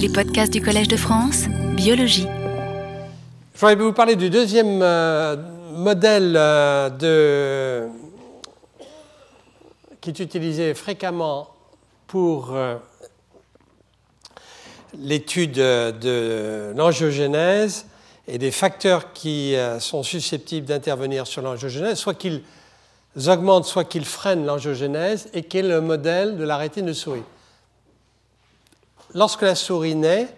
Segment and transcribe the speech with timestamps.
[0.00, 1.44] Les podcasts du Collège de France,
[1.76, 2.26] biologie.
[3.54, 5.36] Je voudrais vous parler du deuxième euh,
[5.74, 7.86] modèle euh,
[10.00, 11.48] qui est utilisé fréquemment
[12.06, 12.76] pour euh,
[14.98, 17.84] l'étude de l'angiogénèse
[18.26, 22.40] et des facteurs qui sont susceptibles d'intervenir sur l'angiogénèse, soit qu'ils
[23.26, 27.22] augmentent, soit qu'ils freinent l'angiogénèse, et qui est le modèle de la rétine de souris.
[29.12, 30.28] Lorsque la souris naît,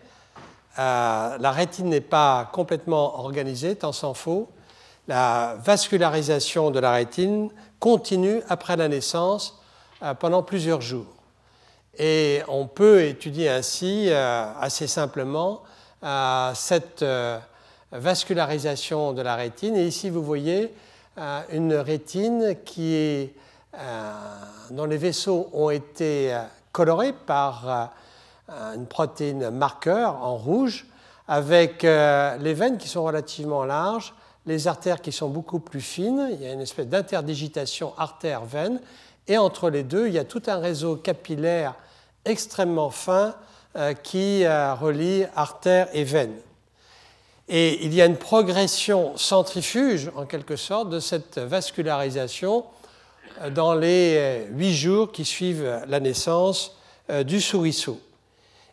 [0.78, 4.48] euh, la rétine n'est pas complètement organisée, tant s'en faut.
[5.08, 9.60] La vascularisation de la rétine continue après la naissance
[10.02, 11.04] euh, pendant plusieurs jours.
[11.98, 15.62] Et on peut étudier ainsi euh, assez simplement
[16.54, 17.04] cette
[17.92, 19.76] vascularisation de la rétine.
[19.76, 20.74] Et ici, vous voyez
[21.52, 22.56] une rétine
[24.70, 26.36] dont les vaisseaux ont été
[26.72, 27.92] colorés par
[28.74, 30.86] une protéine marqueur en rouge,
[31.28, 34.14] avec euh, les veines qui sont relativement larges,
[34.46, 38.80] les artères qui sont beaucoup plus fines, il y a une espèce d'interdigitation artère-veine,
[39.28, 41.74] et entre les deux, il y a tout un réseau capillaire
[42.24, 43.34] extrêmement fin
[43.76, 46.34] euh, qui euh, relie artère et veine.
[47.48, 52.64] Et il y a une progression centrifuge, en quelque sorte, de cette vascularisation
[53.54, 56.76] dans les huit jours qui suivent la naissance
[57.24, 57.98] du souriceau.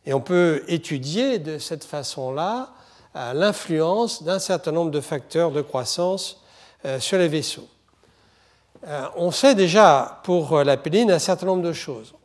[0.10, 2.70] Et on peut étudier de cette façon-là
[3.16, 6.42] euh, l'influence d'un certain nombre de facteurs de croissance
[6.84, 7.68] euh, sur les vaisseaux.
[8.88, 12.16] Euh, on sait déjà pour la péline un certain nombre de choses.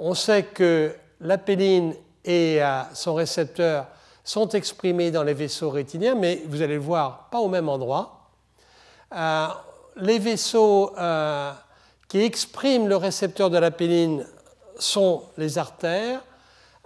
[0.00, 2.60] On sait que la péline et
[2.92, 3.86] son récepteur
[4.24, 8.30] sont exprimés dans les vaisseaux rétiniens, mais vous allez le voir, pas au même endroit.
[9.96, 10.92] les vaisseaux
[12.08, 14.26] qui expriment le récepteur de la péline
[14.78, 16.20] sont les artères,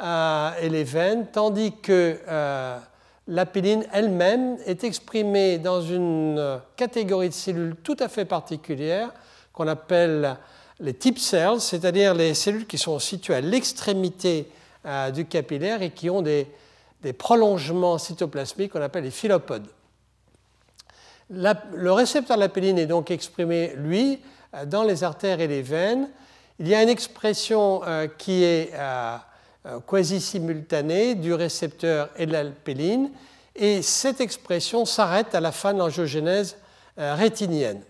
[0.00, 2.78] et les veines, tandis que euh,
[3.28, 9.10] la péline elle-même est exprimée dans une catégorie de cellules tout à fait particulière
[9.52, 10.36] qu'on appelle
[10.80, 14.48] les tip cells, c'est-à-dire les cellules qui sont situées à l'extrémité
[14.86, 16.48] euh, du capillaire et qui ont des,
[17.18, 19.66] prolongements cytoplasmiques qu'on appelle les philopodes.
[21.30, 24.20] le récepteur de la péline est donc exprimé, lui,
[24.66, 26.08] dans les artères et les veines.
[26.60, 27.80] Il y a une expression
[28.18, 29.16] qui est euh,
[29.86, 33.10] quasi-simultanée du récepteur et de l'alpéline,
[33.54, 36.56] et cette expression s'arrête à la fin de l'angiogénèse
[36.98, 37.82] euh, rétinienne.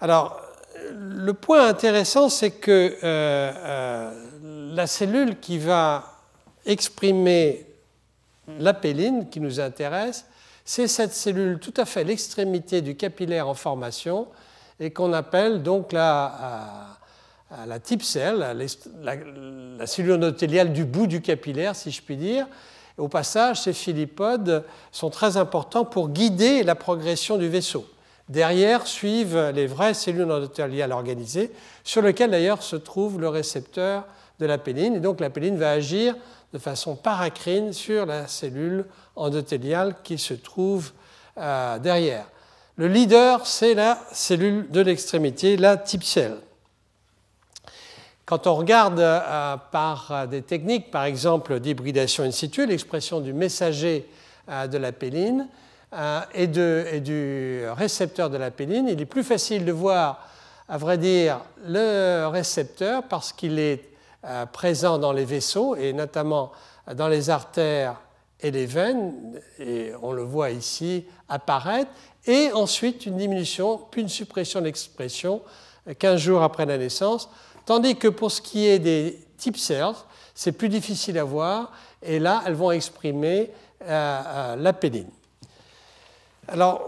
[0.00, 0.40] Alors,
[0.92, 4.12] le point intéressant, c'est que euh,
[4.74, 6.04] la cellule qui va
[6.66, 7.66] exprimer
[8.58, 10.24] l'apéline qui nous intéresse,
[10.64, 14.28] c'est cette cellule tout à fait à l'extrémité du capillaire en formation
[14.78, 16.98] et qu'on appelle donc la,
[17.66, 18.38] la type cell,
[19.02, 22.46] la, cellule endothéliale du bout du capillaire, si je puis dire.
[22.96, 27.86] Au passage, ces philipodes sont très importants pour guider la progression du vaisseau.
[28.28, 31.50] Derrière suivent les vraies cellules endothéliales organisées,
[31.82, 34.04] sur lesquelles d'ailleurs se trouve le récepteur
[34.38, 34.94] de la péline.
[34.94, 36.14] Et donc la péline va agir
[36.52, 38.84] de façon paracrine sur la cellule
[39.16, 40.92] endothéliale qui se trouve
[41.38, 42.26] euh, derrière.
[42.76, 46.36] Le leader, c'est la cellule de l'extrémité, la type cell.
[48.30, 53.32] Quand on regarde euh, par euh, des techniques, par exemple d'hybridation in situ, l'expression du
[53.32, 54.08] messager
[54.48, 55.48] euh, de la péline
[56.32, 60.28] et, du récepteur de la péline, il est plus facile de voir,
[60.68, 63.82] à vrai dire, le récepteur parce qu'il est
[64.52, 66.52] présent dans les vaisseaux et notamment
[66.94, 67.96] dans les artères
[68.38, 71.90] et les veines, et on le voit ici apparaître,
[72.24, 75.42] et ensuite une diminution, puis une suppression d'expression
[75.98, 77.28] 15 jours après la naissance
[77.66, 79.94] Tandis que pour ce qui est des type cells,
[80.34, 81.72] c'est plus difficile à voir,
[82.02, 83.50] et là, elles vont exprimer
[83.82, 85.10] euh, euh, la péline.
[86.48, 86.82] Alors,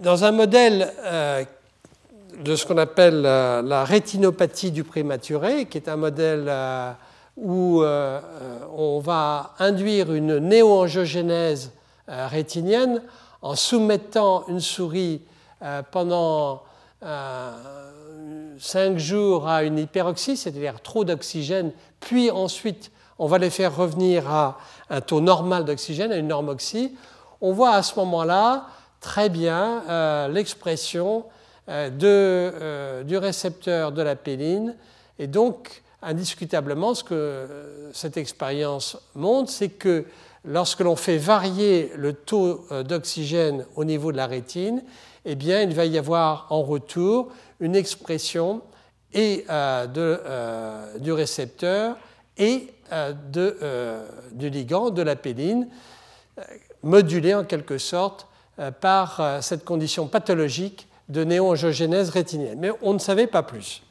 [0.00, 1.44] dans un modèle euh,
[2.42, 6.50] de ce qu'on appelle la rétinopathie du prématuré, qui est un modèle
[7.36, 11.70] où on va induire une néo-angiogénèse
[12.08, 13.02] rétinienne
[13.40, 15.20] en soumettant une souris
[15.92, 16.64] pendant
[18.58, 24.28] 5 jours à une hyperoxie, c'est-à-dire trop d'oxygène, puis ensuite on va les faire revenir
[24.30, 24.58] à
[24.90, 26.94] un taux normal d'oxygène, à une normoxie,
[27.40, 28.66] on voit à ce moment-là
[29.00, 31.24] très bien euh, l'expression
[31.68, 34.74] euh, euh, du récepteur de la péline.
[35.18, 37.46] Et donc, indiscutablement, ce que
[37.92, 40.04] cette expérience montre, c'est que
[40.44, 44.82] lorsque l'on fait varier le taux d'oxygène au niveau de la rétine,
[45.24, 48.62] eh bien, il va y avoir en retour une expression
[49.16, 51.96] euh, euh, du récepteur
[52.36, 52.68] et
[53.22, 55.68] du ligand, de la péline,
[56.82, 58.26] modulé en quelque sorte
[58.80, 62.58] par cette condition pathologique de néo-angiogénèse rétinienne.
[62.58, 63.82] Mais on ne savait pas plus.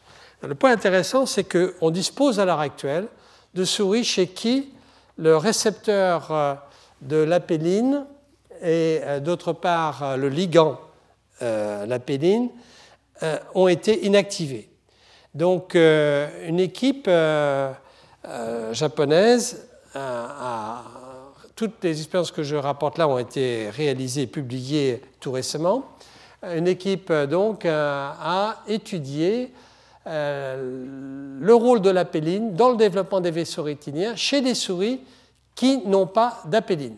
[0.42, 3.08] Le point intéressant, c'est qu'on dispose à l'heure actuelle
[3.56, 4.72] de souris chez qui
[5.18, 6.60] le récepteur
[7.02, 8.06] de l'apéline
[8.62, 10.80] et d'autre part le ligand,
[11.42, 12.50] l'apéline,
[13.54, 14.70] ont été inactivés.
[15.34, 17.72] Donc, euh, une équipe euh,
[18.26, 19.68] euh, japonaise,
[21.56, 25.86] toutes les expériences que je rapporte là ont été réalisées et publiées tout récemment.
[26.44, 29.54] Une équipe donc a étudié
[30.08, 35.02] le rôle de l'apéline dans le développement des vaisseaux rétiniens chez des souris
[35.54, 36.96] qui n'ont pas d'apéline.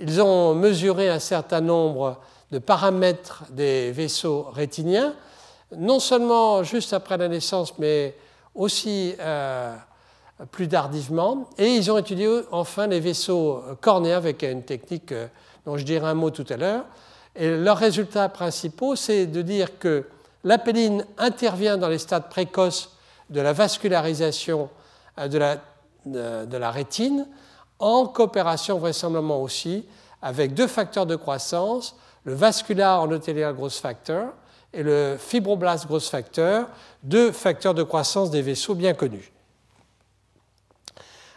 [0.00, 2.18] Ils ont mesuré un certain nombre
[2.50, 5.14] de paramètres des vaisseaux rétiniens
[5.76, 8.16] non seulement juste après la naissance, mais
[8.54, 9.76] aussi euh,
[10.50, 11.48] plus tardivement.
[11.58, 15.28] Et ils ont étudié enfin les vaisseaux cornéens avec une technique euh,
[15.64, 16.84] dont je dirai un mot tout à l'heure.
[17.36, 20.06] Et leurs résultats principaux, c'est de dire que
[20.42, 22.96] l'apéline intervient dans les stades précoces
[23.28, 24.68] de la vascularisation
[25.18, 25.56] euh, de la,
[26.04, 27.26] de la rétine,
[27.78, 29.84] en coopération vraisemblablement aussi
[30.22, 34.28] avec deux facteurs de croissance, le vascular endothélial growth factor
[34.72, 36.66] et le fibroblast growth factor,
[37.02, 39.32] deux facteurs de croissance des vaisseaux bien connus.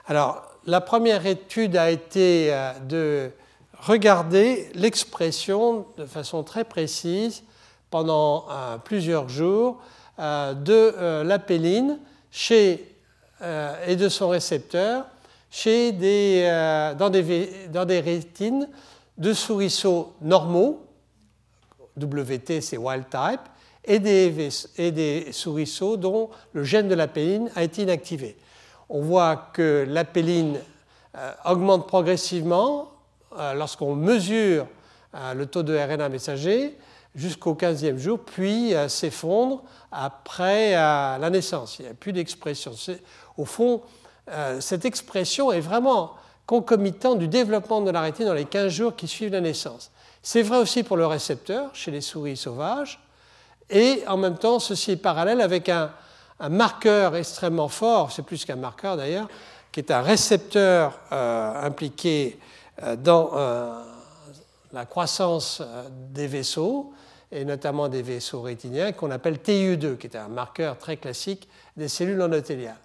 [0.05, 3.31] Alors, la première étude a été euh, de
[3.79, 7.43] regarder l'expression de façon très précise
[7.89, 9.81] pendant euh, plusieurs jours
[10.19, 11.99] euh, de l'apéline
[12.31, 12.89] chez,
[13.87, 15.05] et de son récepteur
[15.51, 18.69] chez dans des rétines
[19.17, 20.85] de souriceaux normaux,
[21.99, 23.41] WT, c'est wild type,
[23.85, 25.31] et des, et des
[25.97, 28.37] dont le gène de l'apéline a été inactivé.
[28.89, 30.59] On voit que l'apéline
[31.17, 32.91] euh, augmente progressivement
[33.37, 34.67] euh, lorsqu'on mesure
[35.15, 36.77] euh, le taux de RNA messager
[37.15, 39.61] jusqu'au 15e jour, puis s'effondre
[39.91, 41.77] après la naissance.
[41.77, 42.71] Il n'y a plus d'expression.
[43.37, 43.81] Au fond,
[44.59, 46.13] cette expression est vraiment
[46.45, 49.91] concomitante du développement de la rétine dans les 15 jours qui suivent la naissance.
[50.21, 52.99] C'est vrai aussi pour le récepteur chez les souris sauvages.
[53.69, 55.91] Et en même temps, ceci est parallèle avec un,
[56.49, 59.29] marqueur extrêmement fort, c'est plus qu'un marqueur d'ailleurs,
[59.71, 62.37] qui est un récepteur euh, impliqué
[62.81, 63.81] euh, dans euh,
[64.73, 65.61] la croissance
[66.11, 66.91] des vaisseaux,
[67.31, 71.47] et notamment des vaisseaux rétiniens, qu'on appelle TIU2, qui est un marqueur très classique
[71.77, 72.75] des cellules endothéliales.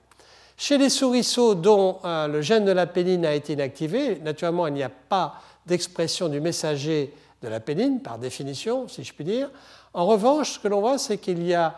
[0.60, 4.82] Chez les souriceaux dont le gène de la péline a été inactivé, naturellement, il n'y
[4.82, 9.50] a pas d'expression du messager de la péline, par définition, si je puis dire.
[9.94, 11.76] En revanche, ce que l'on voit, c'est qu'il y a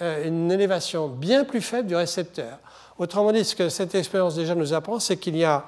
[0.00, 2.58] euh, une élévation bien plus faible du récepteur.
[2.98, 5.64] Autrement dit, ce que cette expérience déjà nous apprend, c'est qu'il y a,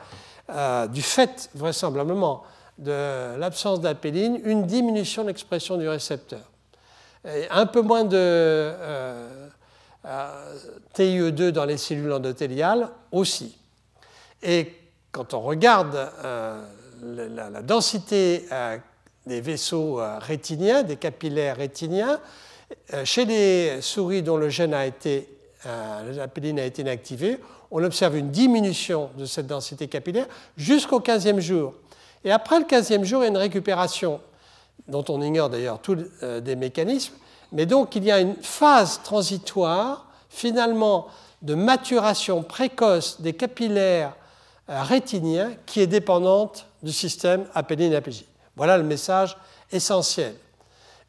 [0.50, 2.44] euh, du fait vraisemblablement
[2.78, 6.40] de l'absence d'apéline, une diminution de l'expression du récepteur.
[7.50, 9.41] un peu moins de euh,
[10.04, 13.56] TIE2 dans les cellules endothéliales aussi.
[14.42, 14.74] Et
[15.12, 16.10] quand on regarde
[17.02, 18.46] la, la, densité
[19.26, 22.20] des vaisseaux euh, rétiniens, des capillaires rétiniens.
[22.94, 25.28] Euh, chez les souris dont le gène a été,
[25.66, 27.38] euh, a été inactivé,
[27.70, 30.26] on observe une diminution de cette densité capillaire
[30.56, 31.74] jusqu'au 15e jour.
[32.24, 34.20] Et après le 15e jour, il y a une récupération,
[34.88, 35.98] dont on ignore d'ailleurs tous
[36.40, 37.14] des mécanismes.
[37.52, 41.06] Mais donc, il y a une phase transitoire, finalement,
[41.42, 44.14] de maturation précoce des capillaires
[44.68, 48.24] rétiniens qui est dépendante du système apéline-APJ.
[48.56, 49.36] Voilà le message
[49.70, 50.34] essentiel.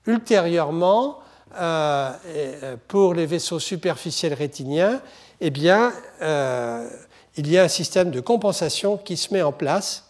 [0.05, 1.19] Ultérieurement,
[1.55, 5.01] euh, euh, pour les vaisseaux superficiels rétiniens,
[5.39, 6.89] eh bien, euh,
[7.38, 10.05] il y a un système de compensation qui se met en place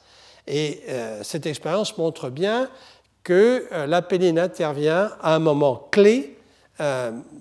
[0.45, 0.83] et
[1.21, 2.69] cette expérience montre bien
[3.23, 6.37] que la péline intervient à un moment clé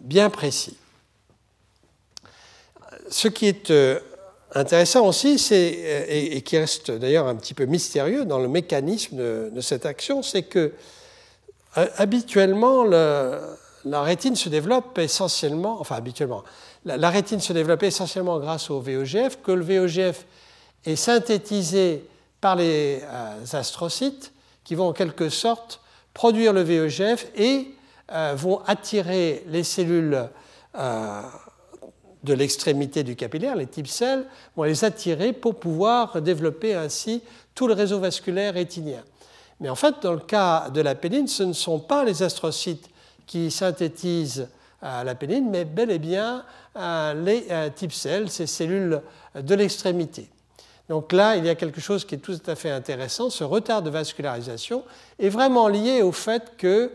[0.05, 0.77] bien précis.
[3.11, 3.73] Ce qui est
[4.55, 9.61] intéressant aussi, euh, et, qui reste d'ailleurs un petit peu mystérieux dans le mécanisme de,
[9.61, 10.73] cette action, c'est que
[11.79, 16.45] euh, habituellement, la rétine se développe essentiellement, enfin habituellement,
[16.85, 20.27] la, rétine se développe essentiellement grâce au VEGF, que le VEGF
[20.85, 22.05] est synthétisé
[22.41, 24.33] par les euh, astrocytes
[24.65, 25.81] qui vont en quelque sorte
[26.15, 27.69] produire le VEGF et
[28.35, 30.29] vont attirer les cellules
[32.23, 34.27] de l'extrémité du capillaire, les types cells,
[34.57, 37.23] vont les attirer pour pouvoir développer ainsi
[37.55, 39.03] tout le réseau vasculaire rétinien.
[39.61, 42.89] Mais en fait, dans le cas de la péline, ce ne sont pas les astrocytes
[43.27, 44.49] qui synthétisent
[44.83, 46.45] euh, la péline, mais bel et bien
[46.77, 49.01] euh, les euh, types cells, ces cellules
[49.37, 50.29] de l'extrémité.
[50.93, 53.31] Donc là, il y a quelque chose qui est tout à fait intéressant.
[53.31, 54.85] Ce retard de vascularisation
[55.19, 56.91] est vraiment lié au fait qu'il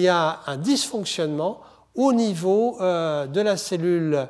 [0.00, 1.60] y a un dysfonctionnement
[1.94, 4.26] au niveau de la cellule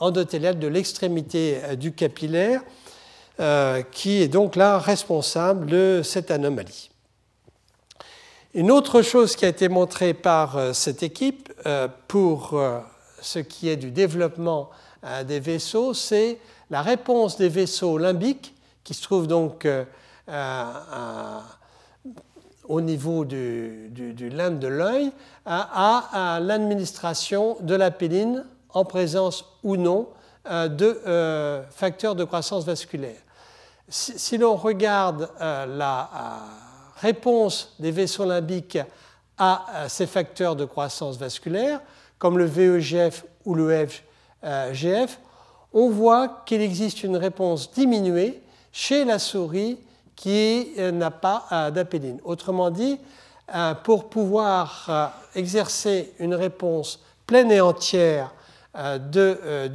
[0.00, 2.60] endothéliale de l'extrémité du capillaire,
[3.92, 6.90] qui est donc là responsable de cette anomalie.
[8.52, 12.80] Une autre chose qui a été montrée par euh, cette équipe euh, pour euh,
[13.22, 14.70] ce qui est du développement
[15.26, 16.38] des vaisseaux, c'est
[16.70, 19.66] la réponse des vaisseaux limbiques qui se trouvent donc
[22.68, 23.90] au niveau du,
[24.32, 25.12] limbe de l'œil
[25.44, 30.08] à, l'administration de la péline en présence ou non
[30.48, 33.20] de facteurs de croissance vasculaire.
[33.88, 36.08] Si, l'on regarde la
[37.00, 38.78] réponse des vaisseaux limbiques
[39.36, 41.80] à ces facteurs de croissance vasculaire,
[42.18, 45.18] comme le VEGF ou le FGF,
[45.72, 48.40] on voit qu'il existe une réponse diminuée
[48.72, 49.78] chez la souris
[50.16, 52.18] qui euh, n'a pas euh, d'apéline.
[52.24, 52.98] Autrement dit,
[53.54, 58.32] euh, pour pouvoir exercer une réponse pleine et entière
[58.74, 59.66] de,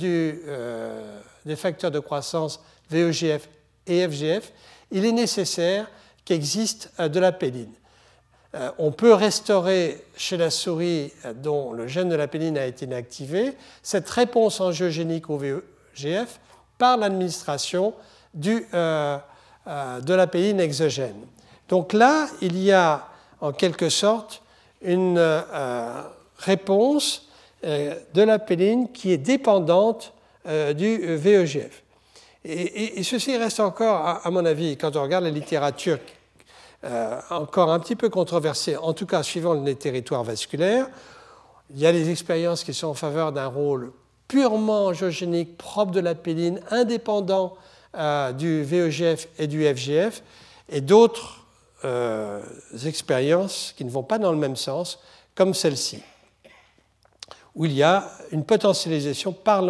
[1.45, 3.49] des facteurs de croissance VEGF
[3.87, 4.53] et FGF,
[4.91, 5.87] il est nécessaire
[6.23, 7.73] qu'existe de la péline.
[8.55, 11.11] Euh, on peut restaurer chez la souris
[11.43, 15.37] dont le gène de la péline a été inactivé cette réponse angiogénique au
[15.95, 16.39] VEGF
[16.77, 17.93] par l'administration
[18.33, 21.25] de la péline exogène.
[21.69, 23.07] Donc là, il y a
[23.41, 24.41] en quelque sorte
[24.81, 25.19] une
[26.37, 27.29] réponse
[27.63, 30.13] de la péline qui est dépendante
[30.45, 31.83] du VEGF.
[32.47, 35.97] Et, ceci reste encore, à, mon avis, quand on regarde la littérature,
[36.83, 40.87] euh, encore un petit peu controversée, en tout cas suivant les territoires vasculaires.
[41.71, 43.91] Il y a des expériences qui sont en faveur d'un rôle
[44.27, 46.15] purement angiogénique, propre de la
[46.71, 47.55] indépendant
[47.95, 50.21] euh, du VEGF et du FGF,
[50.69, 51.45] et d'autres
[51.83, 52.41] euh,
[52.85, 54.99] expériences qui ne vont pas dans le même sens,
[55.35, 56.01] comme celle-ci,
[57.53, 59.63] où il y a une potentialisation par,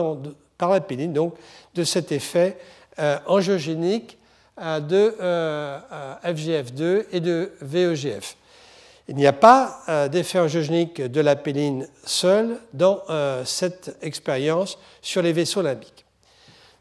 [0.58, 1.36] par donc
[1.74, 2.58] de cet effet
[3.00, 4.18] euh, angiogénique
[4.58, 5.80] de euh,
[6.24, 8.38] FGF2 et de VEGF.
[9.08, 13.02] Il n'y a pas d'effet angiogénique de la péline seule dans
[13.46, 16.06] cette expérience sur les vaisseaux limbiques.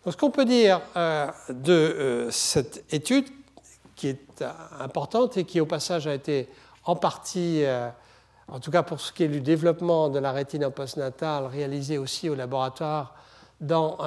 [0.04, 0.80] Donc, ce qu'on peut dire
[1.50, 3.26] de cette étude,
[3.94, 4.44] qui est
[4.80, 6.48] importante et qui au passage a été
[6.84, 7.62] en partie,
[8.48, 12.28] en tout cas pour ce qui est du développement de la rétine postnatale, réalisée aussi
[12.30, 13.14] au laboratoire
[13.60, 13.98] dans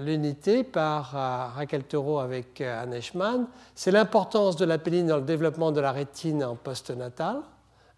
[0.00, 5.16] l'unité par euh, Raquel Taureau avec euh, Anne Eichmann, c'est l'importance de la péline dans
[5.16, 7.38] le développement de la rétine en postnatal,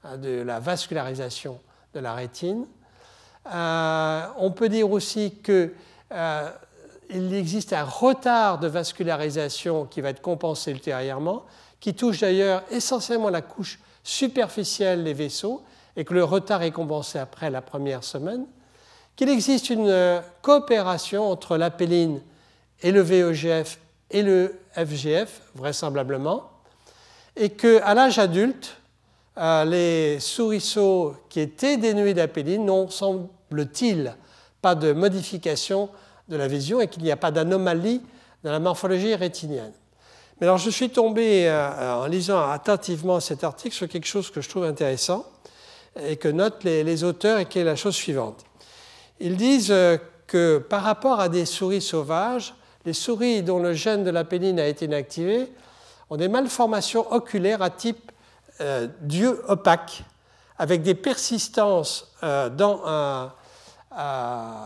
[0.07, 1.59] euh, de la vascularisation
[1.95, 2.67] de la rétine.
[3.47, 5.71] on peut dire aussi qu'il
[7.35, 11.45] existe un retard de vascularisation qui va être compensé ultérieurement,
[11.79, 15.63] qui touche d'ailleurs essentiellement la couche superficielle des vaisseaux,
[15.97, 18.47] et que le retard est compensé après la première semaine
[19.17, 22.21] qu'il existe une euh, coopération entre l'apéline
[22.83, 23.79] et le VEGF
[24.11, 26.51] et le FGF, vraisemblablement,
[27.37, 28.77] et qu'à l'âge adulte,
[29.39, 34.15] euh, les souriceaux qui étaient dénués d'apéline n'ont, semble-t-il,
[34.63, 35.89] pas de modification
[36.29, 38.01] de la vision et qu'il n'y a pas d'anomalie
[38.43, 39.73] dans la morphologie rétinienne.
[40.41, 44.41] Mais alors je suis tombé, euh, en lisant attentivement cet article, sur quelque chose que
[44.41, 45.27] je trouve intéressant
[46.01, 48.45] et que notent les, les auteurs et qui est la chose suivante.
[49.25, 52.55] Ils disent euh, que par rapport à des souris sauvages,
[52.85, 55.51] les souris dont le gène de la péline a été inactivé
[56.11, 58.13] ont des malformations oculaires à type
[58.61, 60.05] euh, d'yeux opaques,
[60.59, 62.83] avec des persistances euh, dans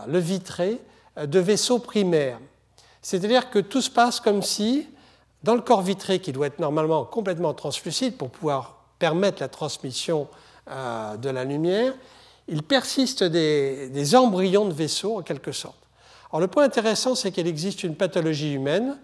[0.07, 0.81] le vitré
[1.15, 2.39] de vaisseaux primaires.
[3.01, 4.89] C'est-à-dire que tout se passe comme si,
[5.43, 10.27] dans le corps vitré, qui doit être normalement complètement translucide pour pouvoir permettre la transmission
[10.67, 11.93] de la lumière,
[12.49, 15.77] il persiste des, embryons de vaisseaux en quelque sorte.
[16.31, 18.97] Alors, le point intéressant, c'est qu'il existe une pathologie humaine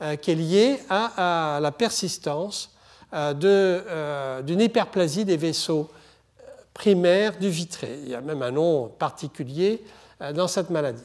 [0.00, 2.70] euh, qui est liée à, la persistance
[3.12, 5.90] euh, euh, d'une hyperplasie des vaisseaux
[6.74, 7.98] primaires du vitré.
[8.02, 9.84] Il y a même un nom particulier
[10.34, 11.02] dans cette maladie.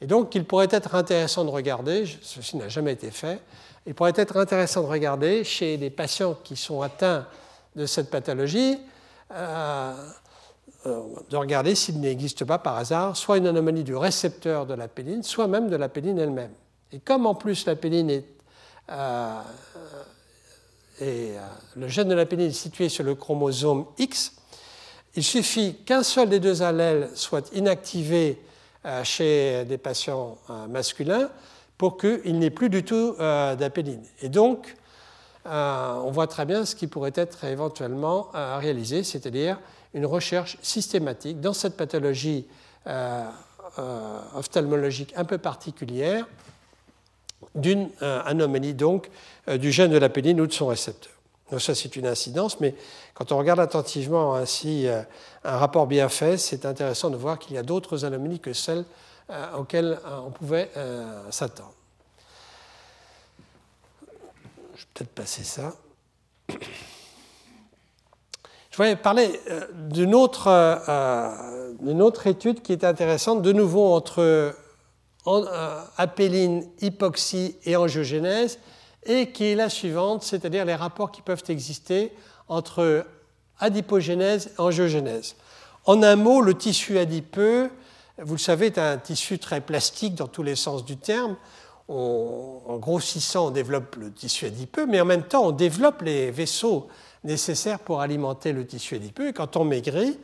[0.00, 3.40] Et donc, il pourrait être intéressant de regarder, ceci n'a jamais été fait,
[3.86, 7.26] il pourrait être intéressant de regarder chez des patients qui sont atteints
[7.74, 8.78] de cette pathologie
[10.84, 15.22] de regarder s'il n'existe pas par hasard soit une anomalie du récepteur de la péline,
[15.22, 16.52] soit même de la péline elle-même.
[16.92, 18.24] Et comme en plus la péline est,
[18.90, 19.40] euh,
[21.00, 21.40] et, euh,
[21.76, 24.32] le gène de la péline est situé sur le chromosome X,
[25.14, 28.40] il suffit qu'un seul des deux allèles soit inactivé
[29.04, 30.38] chez des patients
[30.70, 31.28] masculins
[31.76, 34.02] pour qu'il n'y ait plus du tout d'apéline.
[34.22, 34.74] Et donc,
[35.44, 39.58] on voit très bien ce qui pourrait être éventuellement réalisé, c'est-à-dire
[39.94, 42.46] une recherche systématique dans cette pathologie
[44.34, 46.26] ophtalmologique un peu particulière
[47.54, 49.10] d'une anomalie donc
[49.46, 51.12] du gène de l'apéline ou de son récepteur.
[51.52, 52.74] Donc ça, c'est une incidence, mais
[53.12, 55.02] quand on regarde attentivement ainsi euh,
[55.44, 58.86] un rapport bien fait, c'est intéressant de voir qu'il y a d'autres anomalies que celles
[59.28, 60.70] euh, auxquelles euh, on pouvait
[61.30, 61.74] s'attendre.
[64.74, 65.74] Je vais peut-être passer ça.
[68.72, 69.38] Je voulais parler
[69.90, 70.48] d'une autre,
[71.84, 74.54] autre, étude qui est intéressante, de nouveau entre
[75.98, 78.58] apéline, hypoxie et angiogénèse,
[79.04, 82.12] et qui est la suivante, c'est-à-dire les rapports qui peuvent exister
[82.48, 83.04] entre
[83.60, 85.36] adipogénèse et angiogénèse.
[85.84, 87.68] En un mot, le tissu adipeux,
[88.22, 91.36] vous le savez, est un tissu très plastique dans tous les sens du terme.
[91.88, 96.88] en grossissant, on développe le tissu adipeux, mais en même temps, on développe les vaisseaux
[97.24, 99.28] nécessaires pour alimenter le tissu adipeux.
[99.28, 100.18] Et quand on maigrit,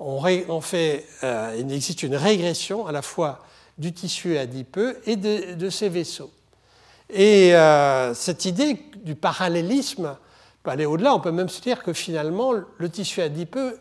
[0.00, 3.40] on, fait, euh, il existe une régression à la fois
[3.78, 6.30] du tissu adipeux et de, ces vaisseaux.
[7.10, 10.16] Et euh, cette idée du parallélisme
[10.62, 11.14] peut aller au-delà.
[11.14, 13.78] On peut même se dire que finalement, le tissu adipeux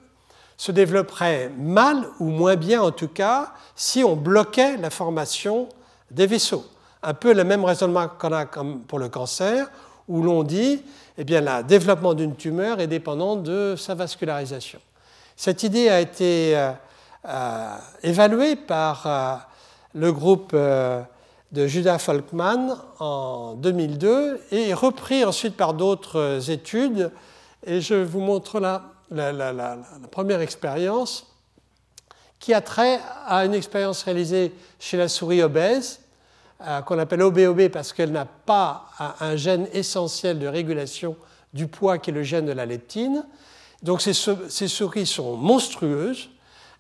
[0.58, 5.70] se développerait mal ou moins bien en tout cas si on bloquait la formation
[6.10, 6.66] des vaisseaux.
[7.04, 8.46] Un peu le même raisonnement qu'on a
[8.88, 9.70] pour le cancer,
[10.08, 10.82] où l'on dit
[11.18, 14.80] eh bien, le développement d'une tumeur est dépendant de sa vascularisation.
[15.36, 16.72] Cette idée a été euh,
[17.28, 19.50] euh, évaluée par
[19.94, 27.12] le groupe de Judah Folkman en 2002 et repris ensuite par d'autres études.
[27.66, 29.78] Et je vous montre là la,
[30.12, 31.28] première expérience
[32.40, 36.02] qui a trait à une expérience réalisée chez la souris obèse,
[36.66, 41.16] euh, qu'on appelle OBOB parce qu'elle n'a pas un gène essentiel de régulation
[41.54, 43.24] du poids qui est le gène de la leptine.
[43.84, 46.32] Donc ces, souris sont monstrueuses,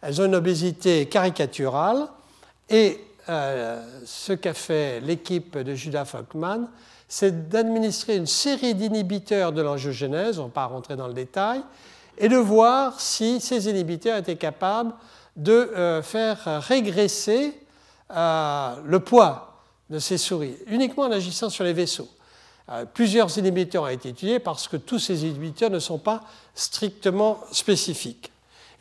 [0.02, 2.08] elles ont une obésité caricaturale.
[2.72, 6.68] Et euh, ce qu'a fait l'équipe de Judah Falkman,
[7.08, 11.62] c'est d'administrer une série d'inhibiteurs de l'angiogénèse, on ne va pas rentrer dans le détail,
[12.18, 14.94] et de voir si ces inhibiteurs étaient capables
[15.36, 17.54] de euh, faire régresser
[18.10, 19.47] le poids
[19.90, 22.10] de ces souris, uniquement en agissant sur les vaisseaux.
[22.94, 26.24] plusieurs inhibiteurs ont été étudiés parce que tous ces inhibiteurs ne sont pas
[26.56, 28.32] strictement spécifiques.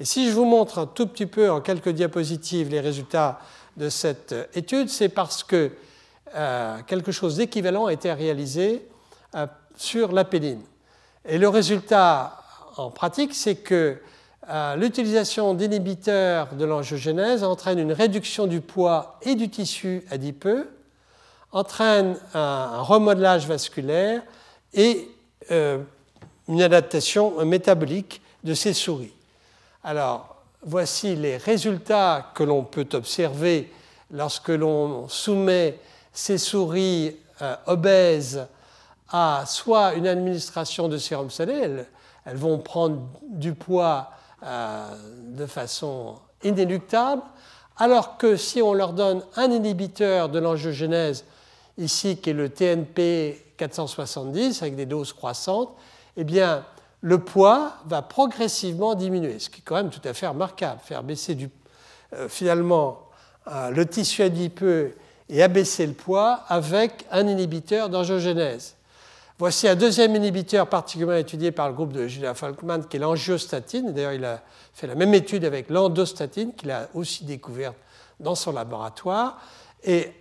[0.00, 3.40] Et si je vous montre un tout petit peu en quelques diapositives les résultats
[3.76, 5.70] de cette étude, c'est parce que
[6.34, 8.86] euh, quelque chose d'équivalent a été réalisé
[9.34, 10.60] euh, sur la péline.
[11.24, 12.38] Et le résultat
[12.76, 13.96] en pratique, c'est que
[14.48, 20.68] euh, l'utilisation d'inhibiteurs de l'angiogénèse entraîne une réduction du poids et du tissu adipeux,
[21.56, 24.22] entraîne un, remodelage vasculaire
[24.74, 25.08] et
[25.50, 29.12] une adaptation métabolique de ces souris.
[29.82, 33.72] Alors, voici les résultats que l'on peut observer
[34.10, 35.78] lorsque l'on soumet
[36.12, 38.46] ces souris euh, obèses
[39.10, 41.86] à soit une administration de sérum salé, elles,
[42.34, 44.10] vont prendre du poids
[44.42, 44.88] euh,
[45.28, 47.22] de façon inéluctable,
[47.76, 51.24] alors que si on leur donne un inhibiteur de l'angiogénèse,
[51.78, 55.70] ici qui est le TNP 470 avec des doses croissantes,
[56.16, 56.64] eh bien,
[57.00, 60.80] le poids va progressivement diminuer, ce qui est quand même tout à fait remarquable.
[60.82, 61.50] Faire baisser du,
[62.14, 63.00] euh, finalement
[63.48, 64.94] euh, le tissu adipeux
[65.28, 68.76] et abaisser le poids avec un inhibiteur d'angiogénèse.
[69.38, 73.92] Voici un deuxième inhibiteur particulièrement étudié par le groupe de Julia Falkman, qui est l'angiostatine.
[73.92, 74.40] D'ailleurs, il a
[74.72, 77.76] fait la même étude avec l'endostatine, qu'il a aussi découverte
[78.18, 79.38] dans son laboratoire.
[79.86, 80.12] Et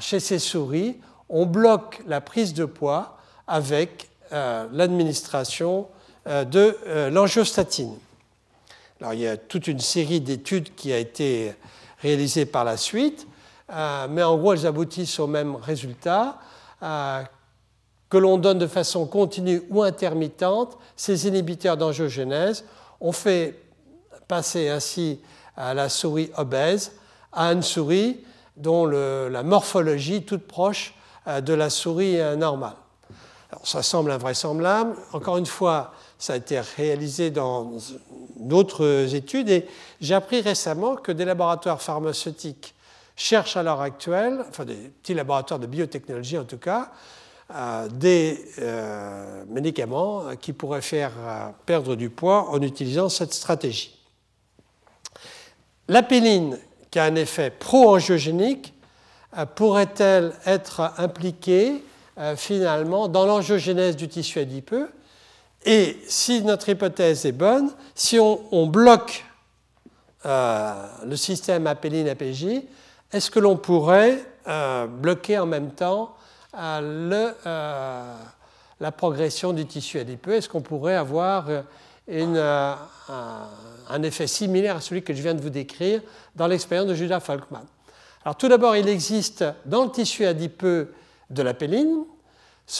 [0.00, 0.98] chez ces souris,
[1.30, 5.88] on bloque la prise de poids avec euh, l'administration
[6.26, 7.96] euh, de euh, l'angiostatine.
[9.00, 11.54] Alors, il y a toute une série d'études qui a été
[12.00, 13.26] réalisée par la suite,
[14.10, 16.38] mais en gros, elles aboutissent au même résultat
[16.80, 22.64] que l'on donne de façon continue ou intermittente ces inhibiteurs d'angiogénèse.
[23.00, 23.62] On fait
[24.28, 25.20] passer ainsi
[25.56, 26.92] à la souris obèse
[27.32, 28.20] à une souris
[28.60, 30.94] dont la morphologie toute proche
[31.26, 32.74] de la souris normale
[33.64, 34.94] ça semble invraisemblable.
[35.12, 37.72] Encore une fois, ça a été réalisé dans
[38.36, 39.66] d'autres études et
[40.00, 42.74] j'ai appris récemment que des laboratoires pharmaceutiques
[43.16, 46.92] cherchent à l'heure actuelle, enfin des petits laboratoires de biotechnologie en tout cas,
[47.52, 53.98] euh, des euh, médicaments qui pourraient faire euh, perdre du poids en utilisant cette stratégie.
[55.88, 56.58] L'apéline,
[56.90, 58.74] qui a un effet pro-angiogénique,
[59.54, 61.84] pourrait-elle être impliquée
[62.36, 64.90] finalement dans l'angiogénèse du tissu adipeux?
[65.64, 69.24] Et si notre hypothèse est bonne, si on, bloque
[70.24, 72.62] le système apéline-APJ,
[73.12, 74.24] est-ce que l'on pourrait
[74.88, 76.14] bloquer en même temps
[76.54, 78.16] la
[78.96, 80.34] progression du tissu adipeux?
[80.34, 81.46] Est-ce qu'on pourrait avoir
[82.08, 82.74] euh,
[83.10, 83.44] euh,
[83.88, 86.02] un, effet similaire à celui que je viens de vous décrire
[86.34, 87.64] dans l'expérience de Judah Falkman
[88.24, 90.92] Alors tout d'abord, il existe dans le tissu adipeux
[91.30, 92.04] de la péline.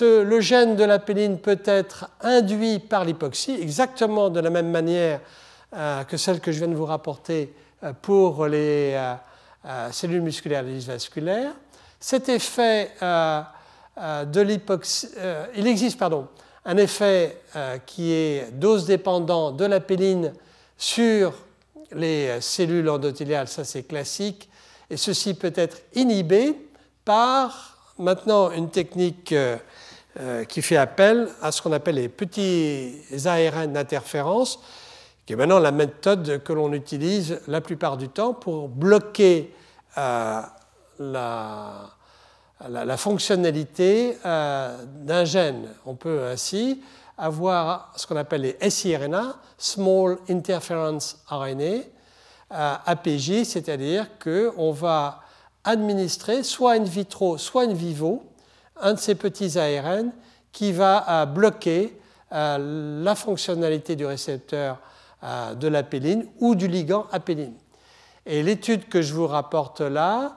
[0.00, 5.20] le gène de la péline peut être induit par l'hypoxie, exactement de la même manière
[5.74, 7.54] euh, que celle que je viens de vous rapporter
[8.02, 8.98] pour les
[9.90, 11.52] cellules musculaires et vasculaires.
[11.98, 12.90] Cet effet
[13.98, 14.58] euh, de
[15.18, 16.26] euh, il existe pardon,
[16.64, 20.32] un effet euh, qui est dose dépendant de la péline
[20.76, 21.32] sur
[21.92, 24.48] les cellules endothéliales, ça c'est classique,
[24.88, 26.54] et ceci peut être inhibé
[27.04, 29.34] par maintenant une technique
[30.48, 32.96] qui fait appel à ce qu'on appelle les petits
[33.26, 34.60] ARN d'interférence,
[35.26, 39.52] qui est maintenant la méthode que l'on utilise la plupart du temps pour bloquer
[41.00, 41.90] la,
[42.68, 45.68] la, fonctionnalité euh, d'un gène.
[45.86, 46.82] On peut ainsi
[47.16, 51.64] avoir ce qu'on appelle les siRNA, Small Interference RNA,
[52.52, 55.20] euh, APJ, c'est-à-dire qu'on va
[55.64, 58.22] administrer soit in vitro, soit in vivo,
[58.80, 60.10] un de ces petits ARN
[60.52, 61.96] qui va euh, bloquer
[62.32, 64.78] la fonctionnalité du récepteur
[65.20, 67.54] de l'apéline ou du ligand apéline.
[68.24, 70.36] Et l'étude que je vous rapporte là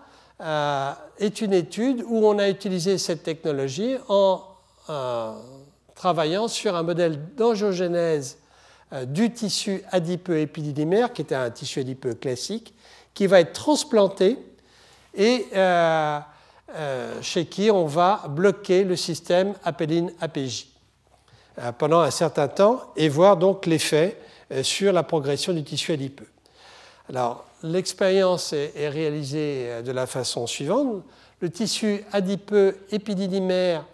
[1.20, 4.42] est une étude où on a utilisé cette technologie en
[4.90, 5.34] euh,
[5.96, 8.38] travaillant sur un modèle d'angiogénèse
[8.92, 12.74] euh, du tissu adipeux épididymaire, qui était un tissu adipeux classique,
[13.14, 14.38] qui va être transplanté
[15.16, 15.46] et
[17.22, 20.66] chez qui on va bloquer le système apéline-APJ
[21.78, 24.18] pendant un certain temps et voir donc l'effet
[24.64, 26.28] sur la progression du tissu adipeux.
[27.08, 31.04] Alors, l'expérience est, réalisée euh, de la façon suivante.
[31.40, 33.86] Le tissu adipeux épididymaire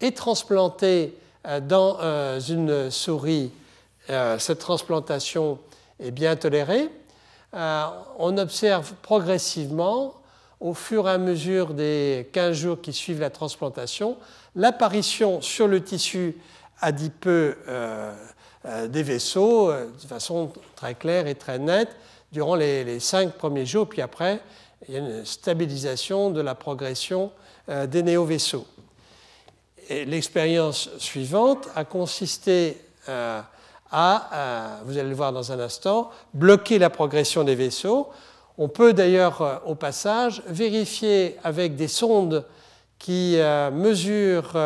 [0.00, 1.14] est transplanté
[1.46, 3.50] euh, dans euh, une souris.
[4.38, 5.58] Cette transplantation
[5.98, 6.88] est bien tolérée.
[7.52, 10.14] On observe progressivement,
[10.60, 14.16] au fur et à mesure des 15 jours qui suivent la transplantation,
[14.54, 16.36] l'apparition sur le tissu
[16.80, 17.58] adipeux
[18.86, 21.96] des vaisseaux de façon très claire et très nette
[22.32, 24.40] durant les, cinq premiers jours, puis après,
[24.88, 27.30] il y a une stabilisation de la progression
[27.68, 28.66] euh, des néovaisseaux.
[29.88, 33.40] L'expérience suivante a consisté euh,
[33.90, 38.08] à, vous allez le voir dans un instant, bloquer la progression des vaisseaux.
[38.58, 42.44] On peut d'ailleurs, euh, au passage, vérifier avec des sondes
[42.98, 43.36] qui
[43.72, 44.56] mesurent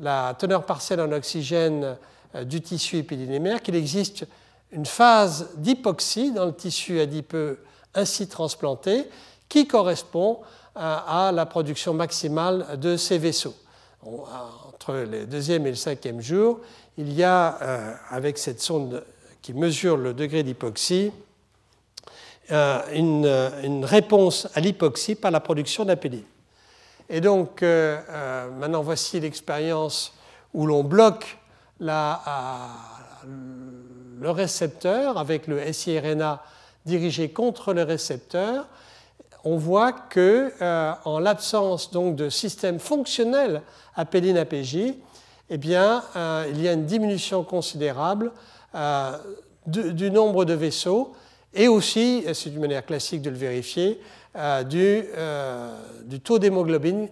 [0.00, 1.96] la teneur partielle en oxygène
[2.44, 4.26] du tissu épididymaire qu'il existe
[4.72, 7.58] une phase d'hypoxie dans le tissu adipeux
[7.94, 9.08] ainsi transplanté
[9.48, 10.40] qui correspond
[10.74, 13.54] à, la production maximale de ces vaisseaux.
[14.02, 16.60] entre le deuxième et le cinquième jour,
[16.96, 19.04] il y a, euh, avec cette sonde
[19.42, 21.12] qui mesure le degré d'hypoxie,
[22.50, 26.24] euh, une, réponse à l'hypoxie par la production d'apéline.
[27.08, 30.14] Et donc, euh, maintenant, voici l'expérience
[30.54, 31.38] où l'on bloque
[31.80, 32.22] la,
[34.22, 36.42] le récepteur avec le siRNA
[36.86, 38.66] dirigé contre le récepteur,
[39.44, 43.62] on voit que euh, en l'absence donc de système fonctionnel
[43.96, 44.94] apéline-APJ,
[45.50, 48.30] eh bien, euh, il y a une diminution considérable
[48.76, 49.18] euh,
[49.66, 51.14] du nombre de vaisseaux
[51.54, 54.00] et aussi, c'est une manière classique de le vérifier,
[54.70, 55.04] du,
[56.06, 57.08] du, taux d'hémoglobine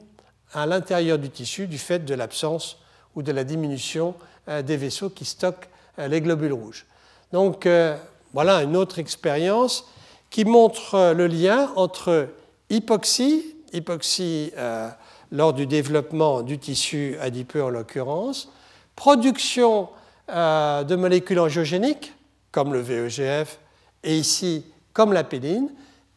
[0.55, 2.79] à l'intérieur du tissu du fait de l'absence
[3.15, 4.15] ou de la diminution
[4.49, 5.69] des vaisseaux qui stockent
[5.99, 6.87] les globules rouges.
[7.33, 7.97] Donc euh,
[8.33, 9.87] voilà une autre expérience
[10.31, 12.29] qui montre euh, le lien entre
[12.69, 14.89] hypoxie, hypoxie euh,
[15.31, 18.51] lors du développement du tissu adipeux en l'occurrence,
[18.97, 19.89] production
[20.29, 22.13] de molécules angiogéniques
[22.53, 23.59] comme le VEGF
[24.05, 25.71] et ici comme la péline,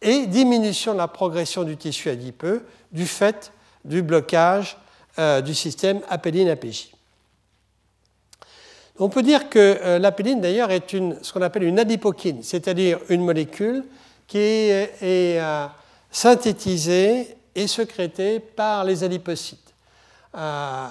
[0.03, 3.51] et diminution de la progression du tissu adipeux du fait
[3.85, 4.77] du blocage
[5.43, 6.92] du système apéline-APJ.
[8.99, 13.25] On peut dire que euh, l'apéline, d'ailleurs, est ce qu'on appelle une adipokine, c'est-à-dire une
[13.25, 13.83] molécule
[14.27, 15.65] qui est, euh,
[16.11, 19.73] synthétisée et sécrétée par les adipocytes.
[20.35, 20.87] Euh,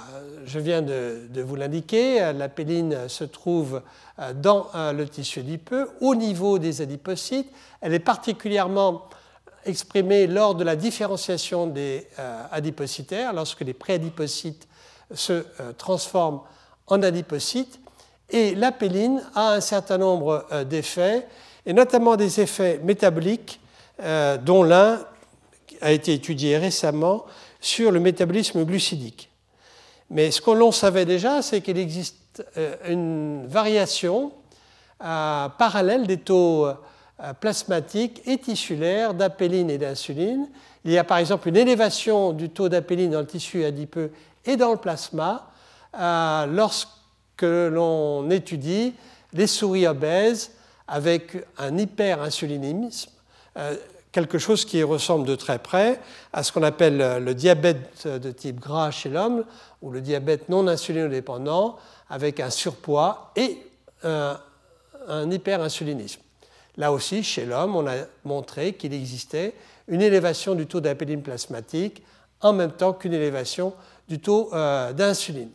[0.46, 3.82] je viens de, vous l'indiquer, l'apéline se trouve
[4.34, 7.50] dans le tissu adipeux, au niveau des adipocytes.
[7.80, 9.08] Elle est particulièrement
[9.64, 12.06] exprimée lors de la différenciation des
[12.52, 14.68] adipocytaires, lorsque les préadipocytes
[15.12, 15.44] se
[15.76, 16.40] transforment
[16.86, 17.81] en adipocytes.
[18.32, 21.26] Et l'apéline a un certain nombre d'effets,
[21.64, 23.60] et notamment des effets métaboliques,
[24.42, 25.00] dont l'un
[25.82, 27.24] a été étudié récemment
[27.60, 29.30] sur le métabolisme glucidique.
[30.10, 34.32] Mais ce que l'on savait déjà, c'est qu'il existe euh, une variation
[35.02, 36.74] euh, parallèle des taux euh,
[37.40, 40.48] plasmatiques et tissulaires d'apéline et d'insuline.
[40.84, 44.12] Il y a par exemple une élévation du taux d'apéline dans le tissu adipeux
[44.44, 45.48] et dans le plasma
[46.48, 46.88] lorsque
[47.42, 48.94] l'on étudie
[49.32, 50.52] les souris obèses
[50.86, 53.10] avec un hyperinsulinisme
[54.12, 55.98] quelque chose qui ressemble de très près
[56.32, 59.44] à ce qu'on appelle le diabète de type gras chez l'homme
[59.80, 61.78] ou le diabète non insulinodépendant
[62.10, 63.58] avec un surpoids et
[64.04, 64.38] un,
[65.30, 66.20] hyperinsulinisme.
[66.76, 69.54] Là aussi, chez l'homme, on a montré qu'il existait
[69.88, 72.02] une élévation du taux d'apéline plasmatique
[72.40, 73.74] en même temps qu'une élévation
[74.08, 75.50] du taux euh, d'insuline.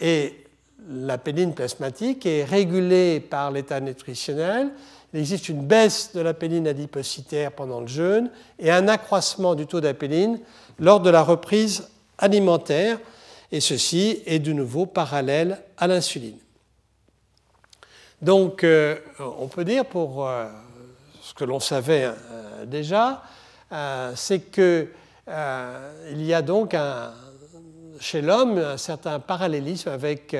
[0.00, 0.44] Et
[0.88, 4.70] l'apéline plasmatique est régulée par l'état nutritionnel
[5.12, 9.80] il existe une baisse de l'apéline adipocytaire pendant le jeûne et un accroissement du taux
[9.80, 10.38] d'apéline
[10.78, 11.88] lors de la reprise
[12.18, 12.98] alimentaire,
[13.50, 16.36] et ceci est de nouveau parallèle à l'insuline.
[18.20, 18.98] Donc, euh,
[19.38, 20.46] on peut dire, pour euh,
[21.22, 23.22] ce que l'on savait euh, déjà,
[24.14, 24.88] c'est qu'il
[26.16, 26.74] y a donc
[28.00, 30.34] chez l'homme un certain parallélisme avec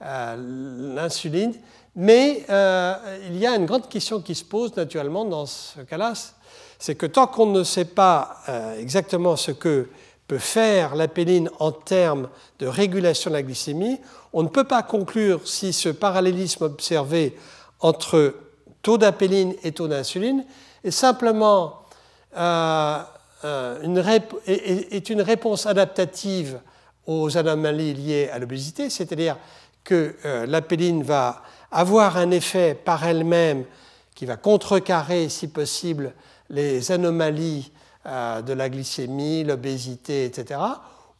[0.00, 1.54] l'insuline.
[2.00, 2.94] Mais euh,
[3.26, 6.12] il y a une grande question qui se pose naturellement dans ce cas-là,
[6.78, 9.88] c'est que tant qu'on ne sait pas euh, exactement ce que
[10.28, 12.28] peut faire l'apéline en termes
[12.60, 13.98] de régulation de la glycémie,
[14.32, 17.36] on ne peut pas conclure si ce parallélisme observé
[17.80, 18.34] entre
[18.82, 20.44] taux d'apéline et taux d'insuline
[20.84, 21.80] est simplement
[22.36, 23.02] euh,
[24.46, 26.60] est une réponse adaptative
[27.06, 29.36] aux anomalies liées à l'obésité, c'est-à-dire
[29.84, 30.14] que
[30.46, 33.64] l'apéline va avoir un effet par elle-même
[34.14, 36.12] qui va contrecarrer, si possible,
[36.50, 37.70] les anomalies
[38.06, 40.60] euh, de la glycémie, l'obésité, etc.,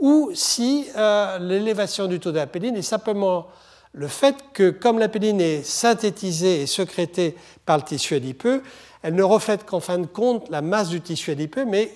[0.00, 3.48] ou si euh, l'élévation du taux d'apéline est simplement
[3.92, 8.62] le fait que, comme l'apéline est synthétisée et sécrétée par le tissu adipeux,
[9.02, 11.90] elle ne reflète qu'en fin de compte la masse du tissu adipeux, mais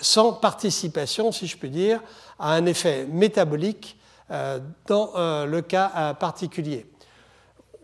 [0.00, 2.00] sans participation, si je puis dire,
[2.38, 3.99] à un effet métabolique euh,
[4.86, 6.86] dans le cas particulier.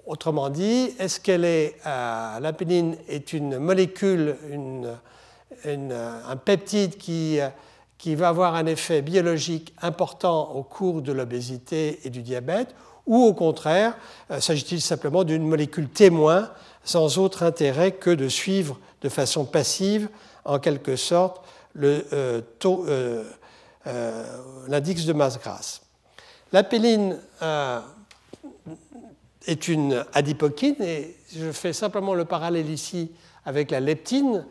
[0.06, 4.37] Autrement dit, est-ce qu'elle est, euh, l'apéline est une molécule,
[5.64, 7.40] un peptide qui,
[7.98, 12.72] qui va avoir un effet biologique important au cours de l'obésité et du diabète,
[13.06, 13.96] ou au contraire,
[14.30, 16.50] euh, s'agit-il simplement d'une molécule témoin
[16.85, 20.09] sans autre intérêt que de suivre de façon passive,
[20.44, 21.44] en quelque sorte,
[21.82, 22.42] euh,
[24.68, 25.86] l'indice de masse grasse?
[26.56, 27.18] L'apéline
[29.46, 33.12] est une adipokine et je fais simplement le parallèle ici
[33.44, 34.46] avec la leptine.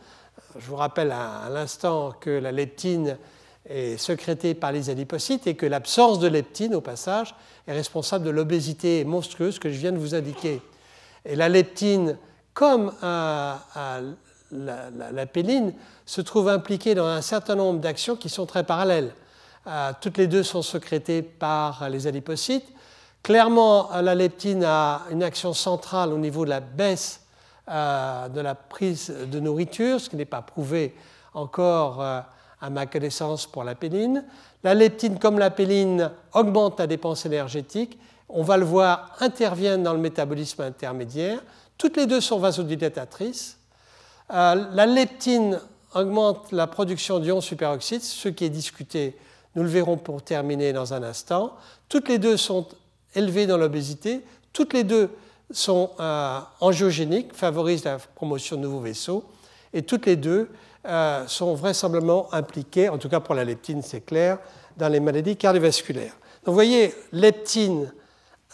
[0.55, 3.17] Je vous rappelle à, l'instant que la leptine
[3.67, 7.33] est sécrétée par les adipocytes et que l'absence de leptine, au passage,
[7.65, 10.61] est responsable de l'obésité monstrueuse que je viens de vous indiquer.
[11.25, 12.19] Et la leptine,
[12.53, 13.63] comme la,
[14.51, 15.73] la, péline,
[16.05, 19.11] se trouve impliquée dans un certain nombre d'actions qui sont très parallèles.
[19.67, 22.67] Euh, toutes les deux sont sécrétées par les adipocytes
[23.23, 27.21] Clairement, la leptine a une action centrale au niveau de la baisse
[27.67, 30.93] euh, de la prise de nourriture, ce qui n'est pas prouvé
[31.34, 32.19] encore euh,
[32.62, 34.23] à ma connaissance pour la péline.
[34.63, 37.97] La leptine, comme la péline, augmente la dépense énergétique.
[38.30, 41.39] On va le voir, interviennent dans le métabolisme intermédiaire.
[41.80, 43.58] Toutes les deux sont vasodilatatrices.
[44.30, 45.60] La leptine
[45.95, 49.17] augmente la production d'ions superoxydes, ce qui est discuté,
[49.55, 51.55] nous le verrons pour terminer dans un instant.
[51.89, 52.67] Toutes les deux sont
[53.15, 54.21] élevées dans l'obésité.
[54.53, 55.09] Toutes les deux
[55.51, 59.23] sont euh, angiogéniques, favorisent la promotion de nouveaux vaisseaux,
[59.73, 60.49] et toutes les deux
[60.85, 64.39] euh, sont vraisemblablement impliquées, en tout cas pour la leptine, c'est clair,
[64.77, 66.15] dans les maladies cardiovasculaires.
[66.43, 67.91] Donc vous voyez, leptine,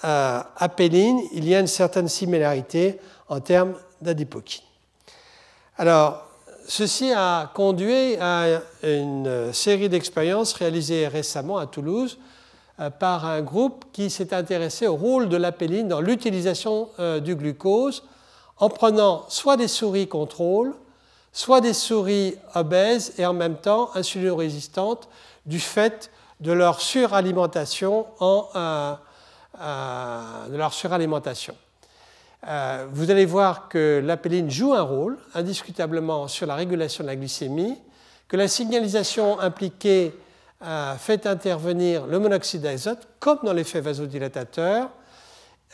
[0.03, 4.63] euh, apéline, il y a une certaine similarité en termes d'adipokine.
[5.77, 6.30] Alors,
[6.71, 12.17] ceci a conduit à une série d'expériences réalisées récemment à Toulouse
[12.79, 17.35] euh, par un groupe qui s'est intéressé au rôle de l'apéline dans l'utilisation euh, du
[17.35, 18.03] glucose
[18.57, 20.73] en prenant soit des souris contrôle,
[21.33, 25.09] soit des souris obèses et en même temps insulino-résistantes
[25.45, 28.05] du fait de leur suralimentation.
[28.21, 28.93] En, euh,
[30.49, 31.55] de leur suralimentation.
[32.47, 37.15] Euh, vous allez voir que l'apéline joue un rôle indiscutablement sur la régulation de la
[37.15, 37.77] glycémie,
[38.27, 40.13] que la signalisation impliquée
[40.63, 44.89] euh, fait intervenir le monoxyde d'azote comme dans l'effet vasodilatateur,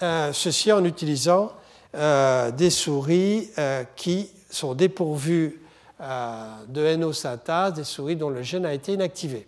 [0.01, 1.53] euh, ceci en utilisant
[1.93, 3.49] des souris
[3.95, 5.61] qui sont dépourvues
[5.99, 9.47] de NO synthase, des souris dont le gène a été inactivé.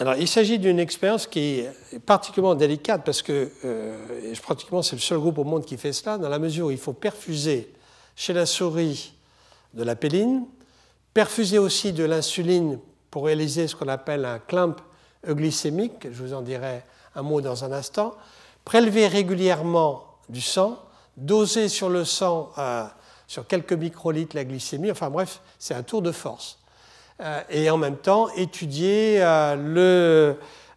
[0.00, 5.00] Alors, il s'agit d'une expérience qui est particulièrement délicate parce que euh, pratiquement c'est le
[5.02, 7.70] seul groupe au monde qui fait cela, dans la mesure où il faut perfuser
[8.16, 9.12] chez la souris
[9.74, 10.46] de la péline,
[11.12, 12.78] perfuser aussi de l'insuline
[13.10, 14.76] pour réaliser ce qu'on appelle un clamp
[15.28, 16.82] euglycémique, je vous en dirai
[17.14, 18.14] un mot dans un instant,
[18.64, 20.78] prélever régulièrement du sang,
[21.18, 22.86] doser sur le sang euh,
[23.26, 26.59] sur quelques microlitres la glycémie, enfin bref, c'est un tour de force.
[27.20, 30.36] Euh, et en même temps étudier euh, le,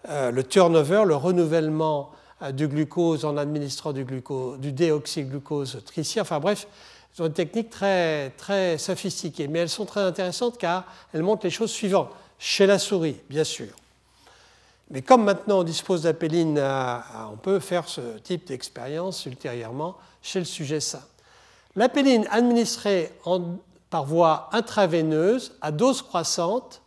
[0.09, 2.11] euh, le turnover, le renouvellement
[2.51, 6.23] du glucose en administrant du, du déoxyglucose tricien.
[6.23, 6.67] Enfin bref,
[7.13, 11.51] c'est une technique très, très sophistiquée, mais elles sont très intéressantes car elles montrent les
[11.51, 12.09] choses suivantes.
[12.37, 13.69] Chez la souris, bien sûr.
[14.91, 16.61] Mais comme maintenant on dispose d'apéline,
[17.31, 21.03] on peut faire ce type d'expérience ultérieurement chez le sujet sain.
[21.77, 23.55] L'apéline administrée en
[23.93, 26.81] par voie intraveineuse à dose croissante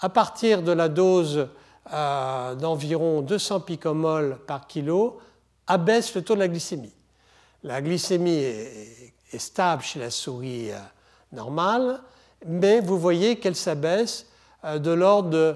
[0.00, 1.46] à partir de la dose
[1.92, 5.20] euh, d'environ 200 picomoles par kilo
[5.68, 6.92] abaisse le taux de la glycémie.
[7.62, 10.78] La glycémie est, stable chez la souris euh,
[11.30, 12.00] normale,
[12.44, 14.26] mais vous voyez qu'elle s'abaisse
[14.64, 15.54] euh, de l'ordre de,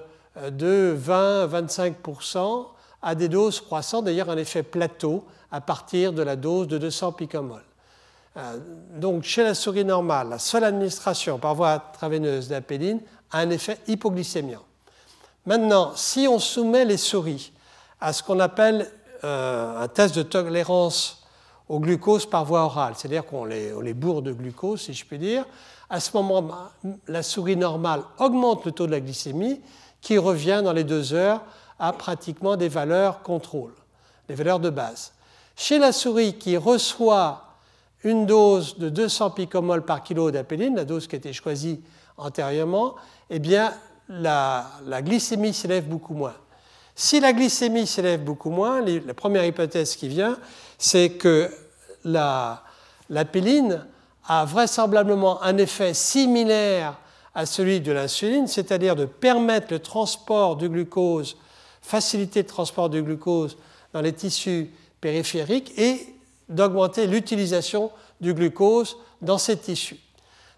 [0.51, 2.69] de 20-25%
[3.03, 7.11] à des doses croissantes, d'ailleurs un effet plateau à partir de la dose de 200
[7.11, 7.70] picomoles.
[8.37, 8.59] Euh,
[8.97, 13.01] donc, chez la souris normale, la seule administration par voie intraveineuse d'apéline
[13.33, 14.63] a un effet hypoglycémiant.
[15.47, 17.53] Maintenant, si on soumet les souris
[18.01, 18.91] à ce qu'on appelle
[19.25, 21.27] euh, un test de tolérance
[21.69, 25.45] au glucose par voie orale, c'est-à-dire qu'on les, bourre de glucose, si je puis dire,
[25.89, 26.49] à ce moment,
[27.09, 29.61] la souris normale augmente le taux de la glycémie
[30.01, 31.43] qui revient dans les deux heures
[31.79, 33.73] à pratiquement des valeurs contrôle,
[34.29, 35.13] des valeurs de base.
[35.57, 37.50] Chez la souris qui reçoit
[38.05, 41.81] une dose de 200 picomoles par kilo d'apéline, la dose qui a été choisie
[42.17, 42.95] antérieurement,
[43.29, 43.73] eh bien,
[44.09, 44.67] la,
[45.03, 46.35] glycémie s'élève beaucoup moins.
[46.95, 50.37] Si la glycémie s'élève beaucoup moins, la première hypothèse qui vient,
[50.79, 51.51] c'est que
[52.05, 53.87] l'apéline
[54.27, 56.99] a vraisemblablement un effet similaire
[57.35, 61.37] à celui de l'insuline, c'est-à-dire de permettre le transport du glucose,
[61.81, 63.57] faciliter le transport du glucose
[63.93, 66.15] dans les tissus périphériques et
[66.51, 69.99] d'augmenter l'utilisation du glucose dans ces tissus.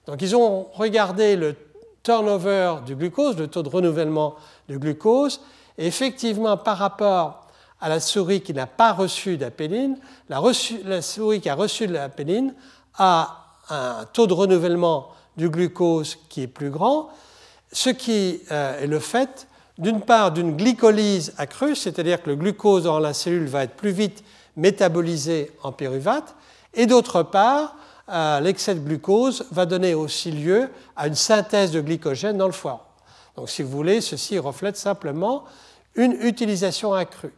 [0.06, 1.54] Donc ils ont regardé le
[2.02, 4.34] turnover du glucose, le taux de renouvellement
[4.68, 5.40] du glucose,
[5.78, 7.46] et effectivement par rapport
[7.80, 12.54] à la souris qui n'a pas reçu d'apéline, la, souris qui a reçu de l'apéline
[12.98, 17.10] a un taux de renouvellement du glucose qui est plus grand,
[17.72, 19.46] ce qui euh, est le fait
[19.78, 23.90] d'une part d'une glycolyse accrue, c'est-à-dire que le glucose dans la cellule va être plus
[23.90, 24.22] vite
[24.56, 26.34] métabolisé en pyruvate,
[26.74, 27.76] et d'autre part,
[28.08, 32.52] euh, l'excès de glucose va donner aussi lieu à une synthèse de glycogène dans le
[32.52, 32.94] foie.
[33.36, 35.44] Donc si vous voulez, ceci reflète simplement
[35.94, 37.32] une utilisation accrue.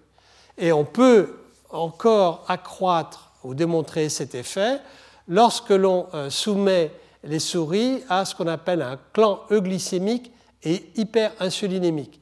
[0.59, 1.37] Et on peut
[1.70, 4.81] encore accroître ou démontrer cet effet
[5.29, 6.92] lorsque l'on euh, soumet
[7.23, 12.20] les souris à ce qu'on appelle un clan euglycémique et hyperinsulinémique.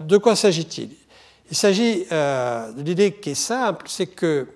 [0.00, 0.90] De quoi s'agit-il?
[1.50, 4.48] Il s'agit euh, de l'idée qui est simple, c'est que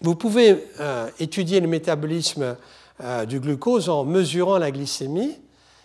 [0.00, 2.56] vous pouvez euh, étudier le métabolisme
[3.02, 5.38] euh, du glucose en mesurant la glycémie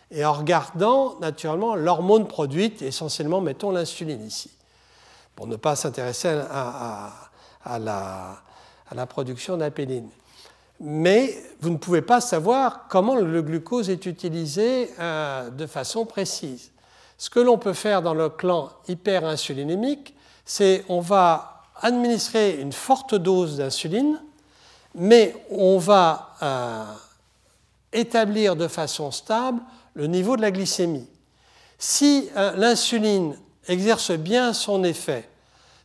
[0.10, 4.50] et en regardant naturellement l'hormone produite, essentiellement mettons l'insuline ici,
[5.36, 7.30] pour ne pas s'intéresser à,
[7.80, 8.42] la,
[8.90, 10.10] à, la, production d'apéline.
[10.80, 16.72] Mais vous ne pouvez pas savoir comment le glucose est utilisé de façon précise.
[17.18, 20.14] Ce que l'on peut faire dans le clan hyperinsulinémique,
[20.46, 24.22] c'est on va administrer une forte dose d'insuline,
[24.96, 26.84] mais on va euh,
[27.94, 29.62] établir de façon stable
[29.94, 31.08] le niveau de la glycémie.
[31.80, 33.36] Si euh, l'insuline
[33.68, 35.28] exerce bien son effet,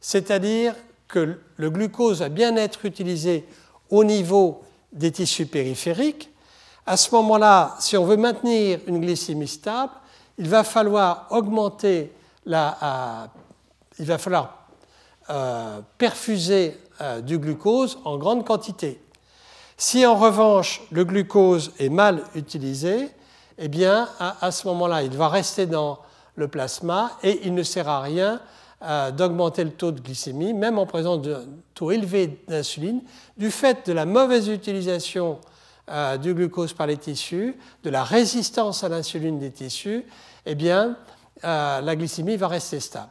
[0.01, 0.75] c'est-à-dire
[1.09, 3.47] que le glucose va bien être utilisé
[3.91, 4.63] au niveau
[4.93, 6.31] des tissus périphériques,
[6.87, 9.93] à ce moment-là, si on veut maintenir une glycémie stable,
[10.39, 12.13] il va falloir augmenter
[12.47, 13.27] la, euh,
[13.99, 14.67] il va falloir
[15.31, 19.01] euh, perfuser euh, du glucose en grande quantité.
[19.77, 23.09] Si en revanche le glucose est mal utilisé,
[23.59, 25.99] eh bien à, ce moment-là, il va rester dans
[26.37, 28.41] le plasma et il ne sert à rien
[29.17, 33.01] d'augmenter le taux de glycémie, même en présence d'un taux élevé d'insuline,
[33.37, 35.39] du fait de la mauvaise utilisation
[36.23, 40.05] du glucose par les tissus, de la résistance à l'insuline des tissus,
[40.47, 40.97] eh bien,
[41.43, 43.11] la glycémie va rester stable.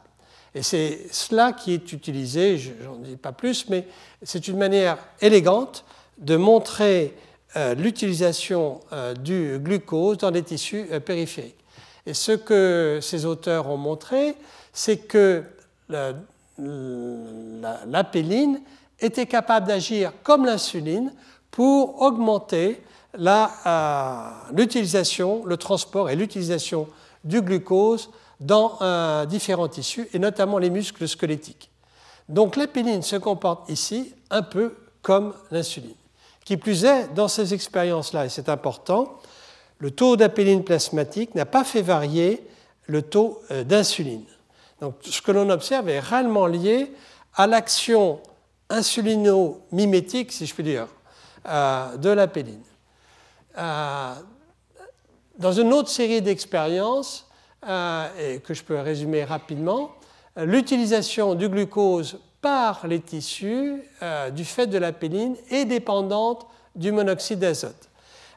[0.54, 3.86] Et c'est cela qui est utilisé, je n'en dis pas plus, mais
[4.22, 5.84] c'est une manière élégante
[6.18, 7.14] de montrer
[7.56, 11.56] euh, l'utilisation euh, du glucose dans les tissus euh, périphériques.
[12.04, 14.36] Et ce que ces auteurs ont montré,
[14.72, 15.44] c'est que
[17.86, 18.60] l'apéline
[18.98, 21.12] était capable d'agir comme l'insuline
[21.52, 22.82] pour augmenter
[24.52, 26.88] l'utilisation, le transport et l'utilisation
[27.22, 31.70] du glucose dans euh, différents tissus, et notamment les muscles squelettiques.
[32.28, 35.94] Donc l'épéline se comporte ici un peu comme l'insuline.
[36.44, 39.20] Qui plus est, dans ces expériences-là, et c'est important,
[39.78, 42.44] le taux d'apéline plasmatique n'a pas fait varier
[42.86, 44.24] le taux euh, d'insuline.
[44.80, 46.90] Donc ce que l'on observe est réellement lié
[47.34, 48.20] à l'action
[48.70, 50.88] insulino-mimétique, si je puis dire,
[51.46, 52.62] euh, de l'apéline.
[55.38, 57.26] dans une autre série d'expériences,
[57.66, 59.92] euh, que je peux résumer rapidement,
[60.36, 66.90] l'utilisation du glucose par les tissus euh, du fait de la péline est dépendante du
[66.90, 67.88] monoxyde d'azote.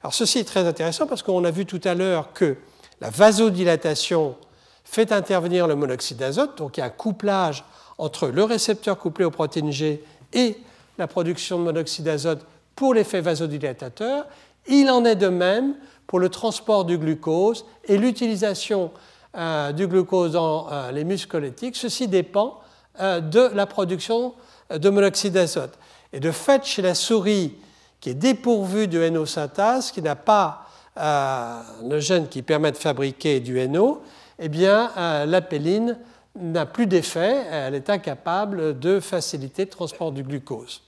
[0.03, 2.55] Alors ceci est très intéressant parce qu'on a vu tout à l'heure que
[3.01, 4.35] la vasodilatation
[4.83, 7.65] fait intervenir le monoxyde d'azote, donc il y a un couplage
[7.97, 10.03] entre le récepteur couplé aux protéines G
[10.33, 10.57] et
[10.99, 12.45] la production de monoxyde d'azote
[12.75, 14.25] pour l'effet vasodilatateur.
[14.67, 15.75] Il en est de même
[16.07, 18.91] pour le transport du glucose et l'utilisation
[19.37, 22.59] euh, du glucose dans euh, les muscles squelettiques, ceci dépend
[23.01, 24.33] euh, de la production
[24.69, 25.77] de monoxyde d'azote.
[26.13, 27.53] Et de fait, chez la souris
[27.99, 30.61] qui est dépourvue de NO synthase, qui n'a pas
[30.97, 34.01] le gène qui permet de fabriquer du NO,
[34.39, 34.91] eh bien,
[35.25, 35.97] l'apéline
[36.39, 40.81] n'a plus d'effet, elle est incapable de faciliter le transport du glucose.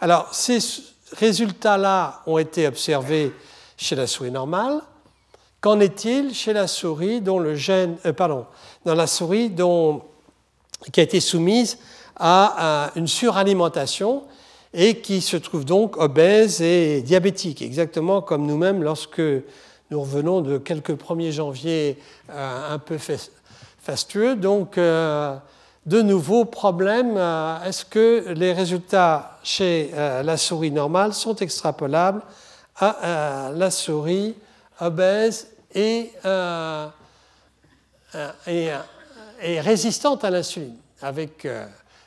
[0.00, 0.60] Alors, ces
[1.14, 3.32] résultats-là ont été observés
[3.76, 4.80] chez la souris normale.
[5.60, 8.46] Qu'en est-il chez la souris dont le gène, euh, pardon,
[8.84, 10.02] dans la souris dont,
[10.92, 11.78] qui a été soumise
[12.16, 14.24] à, une suralimentation
[14.72, 19.22] et qui se trouve donc obèse et diabétique, exactement comme nous-mêmes lorsque
[19.90, 21.98] nous revenons de quelques 1er janvier
[22.30, 22.98] euh, un peu
[23.80, 24.36] fastueux.
[24.36, 25.36] Donc, euh,
[25.86, 27.16] de nouveau, problème,
[27.64, 32.22] est-ce que les résultats chez la souris normale sont extrapolables
[32.76, 34.34] à la souris
[34.80, 36.88] obèse et, euh,
[38.14, 38.78] euh, euh,
[39.42, 41.46] et, résistante à l'insuline, avec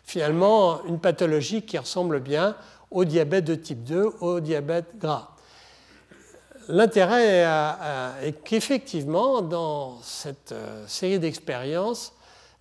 [0.05, 2.55] finalement une pathologie qui ressemble bien
[2.89, 5.29] au diabète de type 2, au diabète gras?
[6.69, 7.45] L'intérêt
[8.23, 10.53] est qu'effectivement, dans cette
[10.87, 12.13] série d'expériences,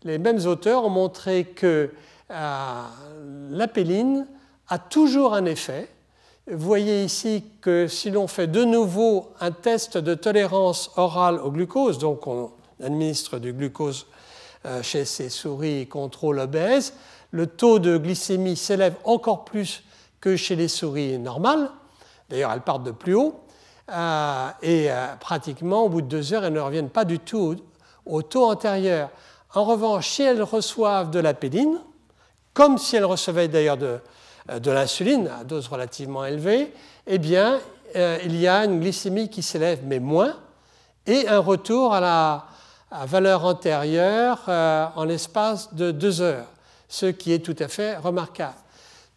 [0.05, 1.91] les mêmes auteurs ont montré que
[3.51, 4.27] l'apéline
[4.69, 5.89] a toujours un effet,
[6.49, 11.51] vous voyez ici que si l'on fait de nouveau un test de tolérance orale au
[11.51, 14.07] glucose, donc on administre du glucose
[14.65, 16.95] euh, chez ces souris contrôle obèses,
[17.33, 19.83] le taux de glycémie s'élève encore plus
[20.21, 21.69] que chez les souris normales.
[22.31, 23.41] D'ailleurs, elles partent de plus haut.
[23.91, 27.57] Euh, et euh, pratiquement, au bout de deux heures, elles ne reviennent pas du tout
[28.05, 29.11] au taux antérieur.
[29.55, 31.79] En revanche, si elles reçoivent de la pédine,
[32.53, 34.01] comme si elles recevaient d'ailleurs de,
[34.51, 36.73] euh, de l'insuline à dose relativement élevée,
[37.07, 37.61] eh bien,
[37.97, 40.37] euh, il y a une glycémie qui s'élève, mais moins,
[41.07, 42.47] et un retour à la
[43.07, 46.47] valeur antérieure euh, en l'espace de deux heures,
[46.89, 48.57] ce qui est tout à fait remarquable.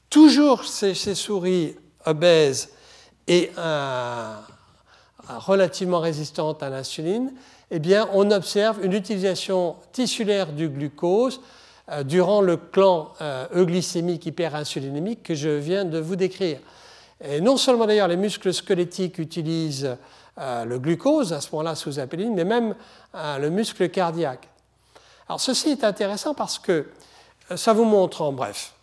[0.09, 1.75] Toujours ces, souris
[2.05, 2.69] obèses
[3.27, 3.51] et
[5.27, 7.32] relativement résistantes à l'insuline,
[7.72, 11.41] eh bien, on observe une utilisation tissulaire du glucose
[11.91, 16.59] euh, durant le clan euh, euglycémique hyperinsulinémique que je viens de vous décrire.
[17.24, 19.97] Et non seulement d'ailleurs les muscles squelettiques utilisent
[20.38, 22.76] euh, le glucose à ce moment-là sous apéline, mais même
[23.13, 24.47] le muscle cardiaque.
[25.28, 26.88] Alors ceci est intéressant parce que
[27.55, 28.74] ça vous montre en bref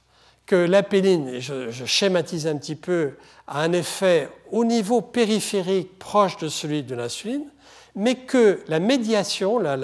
[0.46, 3.14] que l'apéline, je, schématise un petit peu,
[3.48, 7.50] a un effet au niveau périphérique proche de celui de l'insuline,
[7.96, 9.76] mais que la médiation, la,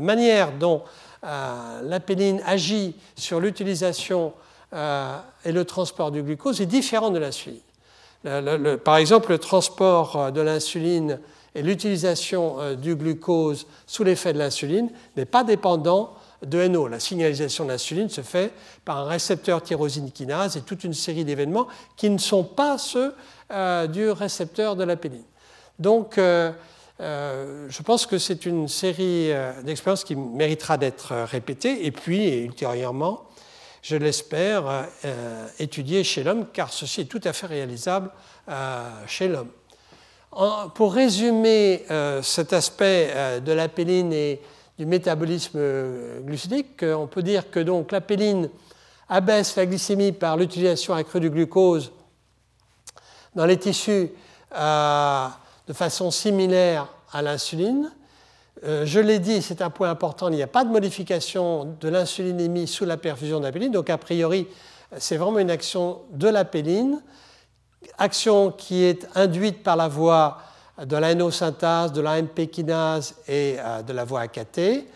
[0.00, 0.82] manière dont
[1.24, 4.32] euh, l'apéline agit sur l'utilisation
[4.72, 7.60] euh, et le transport du glucose est différent de l'insuline.
[8.84, 11.20] par exemple, le transport euh, de l'insuline
[11.54, 16.88] et l'utilisation du glucose sous l'effet de l'insuline n'est pas dépendant de NO.
[16.88, 18.52] La signalisation de l'insuline se fait
[18.84, 21.66] par un récepteur tyrosine kinase et toute une série d'événements
[21.96, 23.14] qui ne sont pas ceux
[23.88, 25.24] du récepteur de l'apéline.
[25.78, 26.20] Donc,
[27.00, 29.30] je pense que c'est une série
[29.62, 33.24] d'expériences qui méritera d'être répétée et puis ultérieurement,
[33.82, 34.88] je l'espère,
[35.58, 38.10] étudiée chez l'homme, car ceci est tout à fait réalisable
[39.06, 39.50] chez l'homme.
[40.74, 41.84] Pour résumer
[42.22, 44.40] cet aspect de l'apéline et
[44.78, 45.60] du métabolisme
[46.22, 48.50] glucidique, on peut dire que donc l'apéline
[49.08, 51.92] abaisse la glycémie par l'utilisation accrue du glucose
[53.34, 54.10] dans les tissus
[54.54, 55.28] euh,
[55.68, 57.92] de façon similaire à l'insuline.
[58.64, 61.88] Euh, je l'ai dit, c'est un point important, il n'y a pas de modification de
[61.88, 64.48] l'insulinémie sous la perfusion d'apéline, donc a priori,
[64.96, 67.00] c'est vraiment une action de l'apéline,
[67.98, 70.38] action qui est induite par la voie
[70.82, 74.86] de la synthase de la MP kinase et euh, de la voie AKT,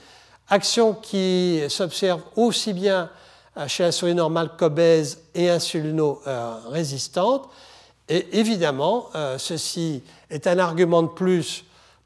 [0.49, 3.11] action qui s'observe aussi bien
[3.59, 7.51] euh, chez la souris normale qu'obèse et insulino-résistante.
[8.13, 11.65] Et évidemment, euh, ceci est un argument de plus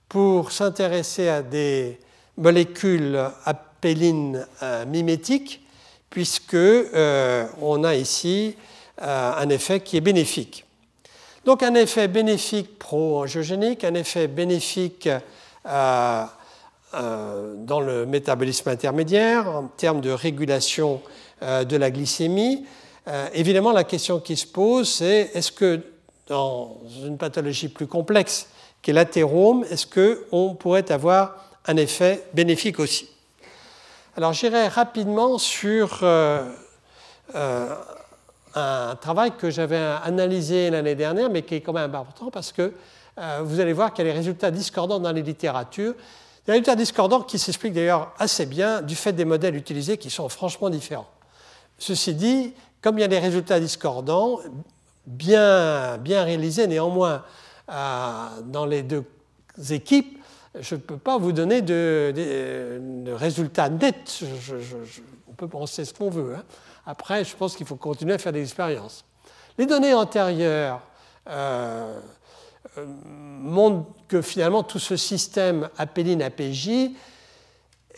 [0.09, 1.99] pour s'intéresser à des
[2.37, 5.67] molécules apélines euh, mimétiques,
[6.09, 6.57] puisque
[7.61, 8.55] on a ici
[8.99, 10.65] un effet qui est bénéfique.
[11.45, 15.11] Donc un effet bénéfique pro-angiogénique, un effet bénéfique
[16.95, 21.03] dans le métabolisme intermédiaire en termes de régulation
[21.43, 22.65] euh, de la glycémie.
[23.09, 25.83] Euh, évidemment, la question qui se pose, c'est est-ce que
[26.27, 28.49] dans une pathologie plus complexe
[28.83, 33.09] qu'est l'athérome, est-ce qu'on pourrait avoir un effet bénéfique aussi?
[34.17, 36.45] Alors j'irai rapidement sur euh,
[38.55, 42.73] un travail que j'avais analysé l'année dernière, mais qui est quand même important parce que
[43.43, 45.95] vous allez voir qu'il y a des résultats discordants dans les littératures.
[46.47, 50.29] Des résultats discordants qui s'expliquent d'ailleurs assez bien du fait des modèles utilisés qui sont
[50.29, 51.09] franchement différents.
[51.79, 54.39] Ceci dit, comme il y a des résultats discordants,
[55.07, 57.25] bien, bien réalisés néanmoins
[57.71, 59.05] euh, dans les deux
[59.71, 60.19] équipes,
[60.59, 64.23] je ne peux pas vous donner de, résultats nets.
[65.29, 66.35] on peut penser ce qu'on veut.
[66.37, 66.45] Hein.
[66.87, 69.05] Après, je pense qu'il faut continuer à faire des expériences.
[69.59, 70.81] Les données antérieures
[71.29, 71.99] euh,
[72.79, 72.87] euh,
[73.41, 76.91] montrent que finalement tout ce système apéline-APJ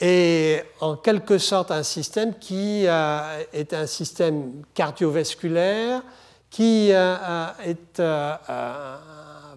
[0.01, 6.03] est en quelque sorte un système qui est un système cardiovasculaire,
[6.51, 8.03] qui euh, euh, est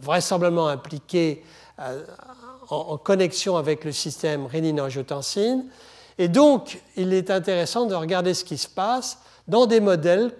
[0.01, 1.43] vraisemblablement impliqué
[2.69, 5.65] en, connexion avec le système rénine-angiotensine.
[6.17, 10.31] Et donc, il est intéressant de regarder ce qui se passe dans des modèles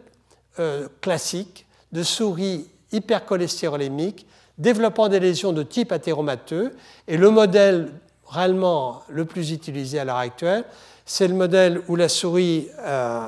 [0.99, 4.25] classiques de souris hypercholestérolémiques
[4.57, 6.75] développant des lésions de type athéromateux.
[7.07, 7.91] Et le modèle
[8.27, 10.63] réellement le plus utilisé à l'heure actuelle,
[11.05, 13.27] c'est le modèle où la souris euh,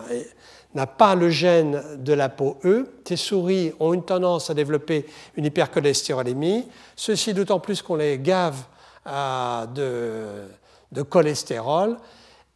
[0.75, 2.87] n'a pas le gène de la peau E.
[3.05, 5.05] Ces souris ont une tendance à développer
[5.35, 6.67] une hypercholestérolémie.
[6.95, 8.63] Ceci d'autant plus qu'on les gave
[9.07, 10.47] euh,
[10.91, 11.97] de, cholestérol.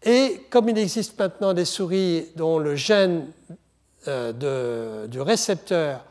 [0.03, 3.28] Et comme il existe maintenant des souris dont le gène
[4.07, 6.05] euh, du récepteur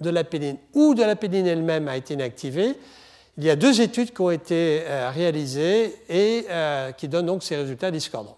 [0.00, 2.76] de la péline ou de la péline elle-même a été inactivé,
[3.36, 6.46] il y a deux études qui ont été euh, réalisées et
[6.96, 8.37] qui donnent donc ces résultats discordants.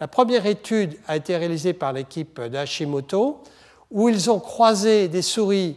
[0.00, 3.42] La première étude a été réalisée par l'équipe d'Hashimoto,
[3.90, 5.76] où ils ont croisé des souris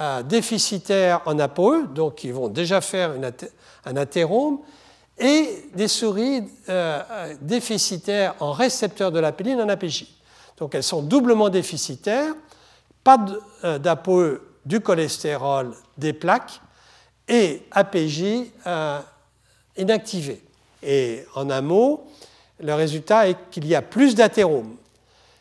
[0.00, 3.12] euh, déficitaires en ApoE, donc qui vont déjà faire
[3.84, 4.58] un athérome,
[5.18, 6.42] et des souris
[7.40, 10.06] déficitaires en récepteur de la péline en APJ.
[10.58, 12.34] Donc elles sont doublement déficitaires,
[13.02, 13.24] pas
[13.62, 16.60] d'ApoE du cholestérol, des plaques,
[17.28, 19.00] et APJ euh,
[19.76, 20.42] inactivé.
[20.82, 22.06] Et en un mot,
[22.60, 24.76] le résultat est qu'il y a plus d'athéromes.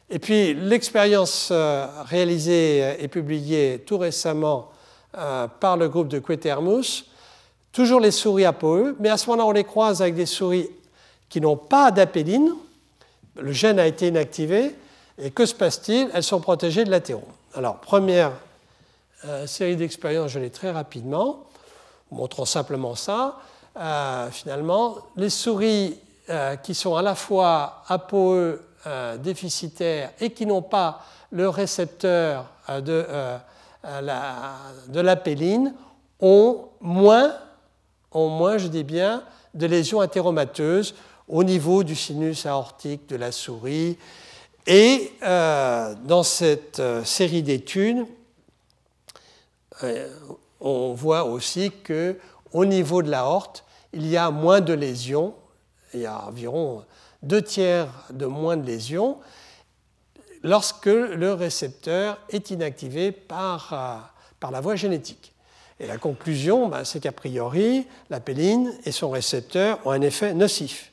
[0.09, 4.72] Et puis l'expérience euh, réalisée et publiée tout récemment
[5.18, 7.05] euh, par le groupe de Quetermus,
[7.72, 10.70] toujours les souris ApoE, mais à ce moment-là on les croise avec des souris
[11.30, 12.53] qui n'ont pas d'apéline,
[13.38, 14.76] le gène a été inactivé,
[15.18, 16.09] et que se passe-t-il?
[16.13, 17.24] Elles sont protégées de l'athérome.
[17.53, 18.32] Alors première
[19.47, 21.45] série d'expériences, je l'ai très rapidement
[22.11, 23.39] montrant simplement ça,
[23.78, 25.97] euh, finalement, les souris
[26.30, 32.46] euh, qui sont à la fois ApoE euh, déficitaires et qui n'ont pas le récepteur
[32.82, 33.06] de,
[33.84, 34.56] la,
[34.88, 35.74] de l'apéline
[36.20, 37.36] ont moins,
[38.12, 39.24] ont moins, je dis bien,
[39.54, 40.96] de lésions athéromateuses
[41.28, 43.98] au niveau du sinus aortique de la souris.
[44.66, 48.06] Et dans cette série d'études,
[50.62, 53.64] on voit aussi qu'au niveau de la horte,
[53.94, 55.34] il y a moins de lésions,
[55.96, 56.84] il y a environ
[57.24, 59.18] deux tiers de moins de lésions
[60.43, 65.34] lorsque le récepteur est inactivé par, euh, la voie génétique.
[65.80, 70.36] Et la conclusion, ben, c'est qu'a priori, la péline et son récepteur ont un effet
[70.36, 70.91] nocif.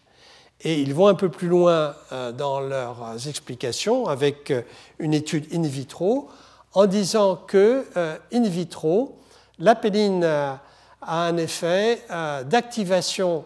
[0.62, 4.62] Et ils vont un peu plus loin euh, dans leurs explications avec euh,
[4.98, 6.30] une étude in vitro
[6.72, 7.84] en disant que
[8.32, 9.18] in vitro,
[9.58, 10.62] la péline a
[11.02, 12.02] un effet
[12.46, 13.44] d'activation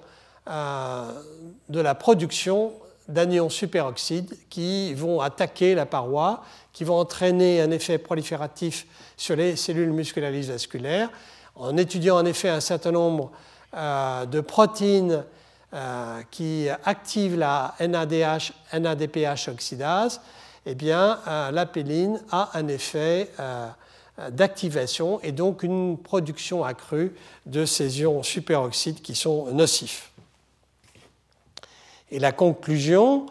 [1.68, 2.72] de la production
[3.08, 6.42] d'anions superoxydes qui vont attaquer la paroi,
[6.72, 8.86] qui vont entraîner un effet prolifératif
[9.16, 11.10] sur les cellules musculaires vasculaires,
[11.54, 13.30] en étudiant en effet un certain nombre
[13.74, 15.24] euh, de protéines
[15.74, 20.20] euh, qui activent la NADH, NADPH oxydase,
[20.64, 23.30] eh bien, euh, la péline a un effet
[24.30, 27.14] d'activation et donc une production accrue
[27.44, 30.10] de ces ions superoxydes qui sont nocifs.
[32.10, 33.26] Et la conclusion,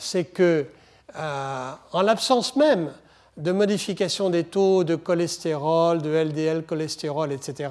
[0.00, 0.66] c'est que,
[1.14, 2.90] en l'absence même
[3.38, 7.70] de modification des taux de cholestérol, de LDL cholestérol, etc.,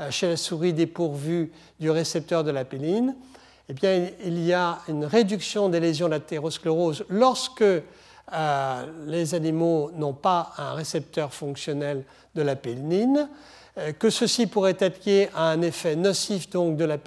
[0.00, 3.14] euh, chez la souris dépourvue du récepteur de la péline,
[3.68, 10.12] eh bien, il y a une réduction des lésions d'athérosclérose lorsque euh, les animaux n'ont
[10.12, 12.04] pas un récepteur fonctionnel
[12.34, 13.28] de la péline,
[13.78, 16.98] euh, que ceci pourrait être lié à un effet nocif donc, de la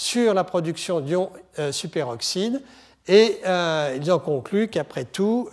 [0.00, 1.30] sur la production d'ions
[1.72, 2.62] superoxydes,
[3.06, 5.50] et ils ont conclu qu'après tout,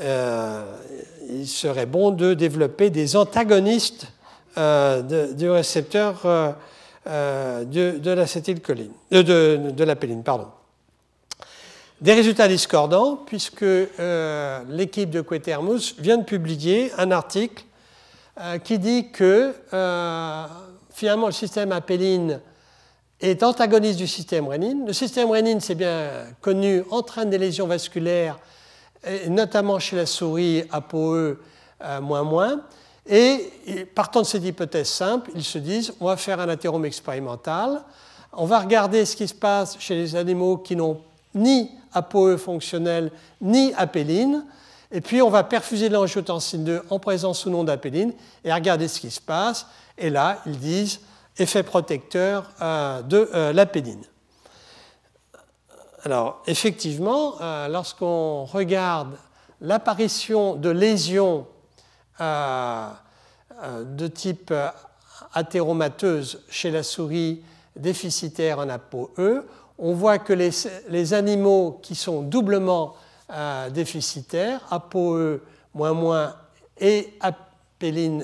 [0.00, 0.76] euh,
[1.28, 4.06] il serait bon de développer des antagonistes
[4.56, 10.48] euh, du récepteur euh, de, l'acétylcholine, de, de, la péline, pardon.
[12.00, 13.64] Des résultats discordants, puisque
[14.68, 17.64] l'équipe de Quetermus vient de publier un article
[18.64, 19.54] qui dit que
[20.90, 22.40] finalement le système apéline
[23.30, 24.86] est antagoniste du système rénine.
[24.86, 26.08] Le système rénine, c'est bien
[26.40, 28.38] connu, entraîne des lésions vasculaires
[29.28, 31.38] notamment chez la souris ApoE
[32.00, 32.60] moins moins.
[33.08, 33.50] Et
[33.94, 37.82] partant de cette hypothèse simple, ils se disent on va faire un athérome expérimental,
[38.32, 41.00] on va regarder ce qui se passe chez les animaux qui n'ont
[41.34, 43.10] ni ApoE fonctionnel
[43.40, 44.44] ni apéline,
[44.92, 48.12] et puis on va perfuser l'angiotensine 2 en présence ou non d'apéline
[48.44, 49.66] et regarder ce qui se passe.
[49.98, 51.00] Et là, ils disent
[51.38, 54.02] effet protecteur de euh, l'apéline.
[56.04, 59.16] Alors, effectivement, euh, lorsqu'on regarde
[59.60, 61.46] l'apparition de lésions
[62.20, 62.88] euh,
[63.84, 64.52] de type
[65.32, 67.42] athéromateuse chez la souris
[67.76, 69.46] déficitaire en ApoE,
[69.78, 72.94] on voit que les, animaux qui sont doublement
[73.70, 75.40] déficitaires, ApoE
[76.78, 77.14] et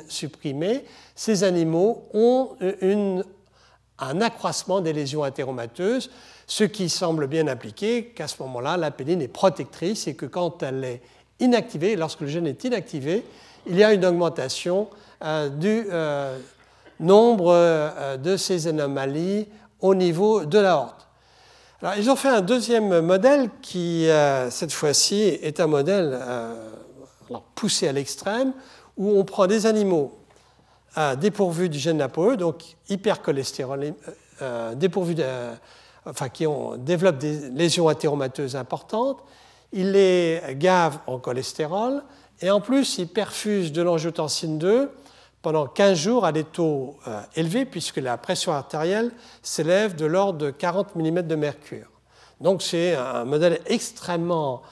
[0.09, 0.85] supprimée,
[1.15, 2.51] ces animaux ont
[3.99, 6.11] un accroissement des lésions athéromateuses
[6.49, 10.63] ce qui semble bien impliquer qu'à ce moment-là, la péline est protectrice et que quand
[10.63, 11.03] elle est
[11.41, 13.23] inactivée, lorsque le gène est inactivé,
[13.67, 14.89] il y a une augmentation
[15.23, 16.39] euh, du euh,
[16.99, 19.47] nombre euh, de ces anomalies
[19.81, 21.07] au niveau de la horte.
[21.83, 24.09] Alors, ils ont fait un deuxième modèle qui,
[24.51, 26.19] cette fois-ci, est un modèle
[27.55, 28.53] poussé à l'extrême,
[28.99, 30.13] où on prend des animaux
[31.19, 33.95] dépourvus du gène ApoE, donc hypercholestérol,
[34.77, 35.25] dépourvus de
[36.09, 39.23] enfin, qui ont, développent des lésions athéromateuses importantes,
[39.73, 42.03] ils les gavent en cholestérol
[42.41, 44.91] et en plus ils perfusent de l'angiotensine 2
[45.43, 50.39] pendant 15 jours à des taux euh, élevés puisque la pression artérielle s'élève de l'ordre
[50.39, 51.87] de 40 mm de mercure.
[52.41, 54.63] Donc c'est un modèle extrêmement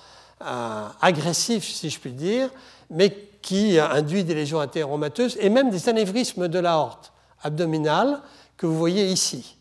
[0.43, 2.49] euh, agressif, si je puis dire,
[2.91, 3.11] mais
[3.47, 7.13] qui induit des lésions athéromateuses et même des anévrismes de la horte
[7.45, 8.21] abdominale
[8.57, 9.57] que vous voyez ici.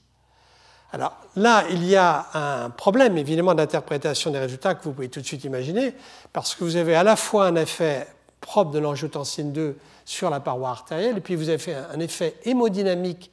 [0.92, 5.22] Alors là, il y a un problème évidemment d'interprétation des résultats que vous pouvez tout
[5.22, 5.94] de suite imaginer,
[6.34, 8.08] parce que vous avez à la fois un effet
[8.42, 12.38] propre de l'angiotensine 2 sur la paroi artérielle, et puis vous avez fait un effet
[12.44, 13.30] hémodynamique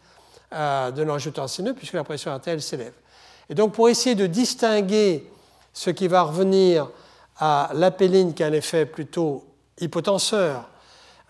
[0.52, 2.94] euh, de l'angiotensine 2, puisque la pression artérielle s'élève.
[3.48, 5.30] Et donc pour essayer de distinguer
[5.72, 6.90] ce qui va revenir
[7.38, 9.46] à l'apéline qui a un effet plutôt
[9.80, 10.68] hypotenseur,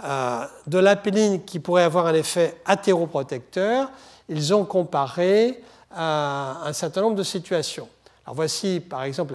[0.04, 3.90] euh, de l'apéline qui pourrait avoir un effet athéroprotecteur,
[4.28, 5.62] ils ont comparé
[5.94, 7.86] un certain nombre de situations.
[8.24, 9.34] Alors voici par exemple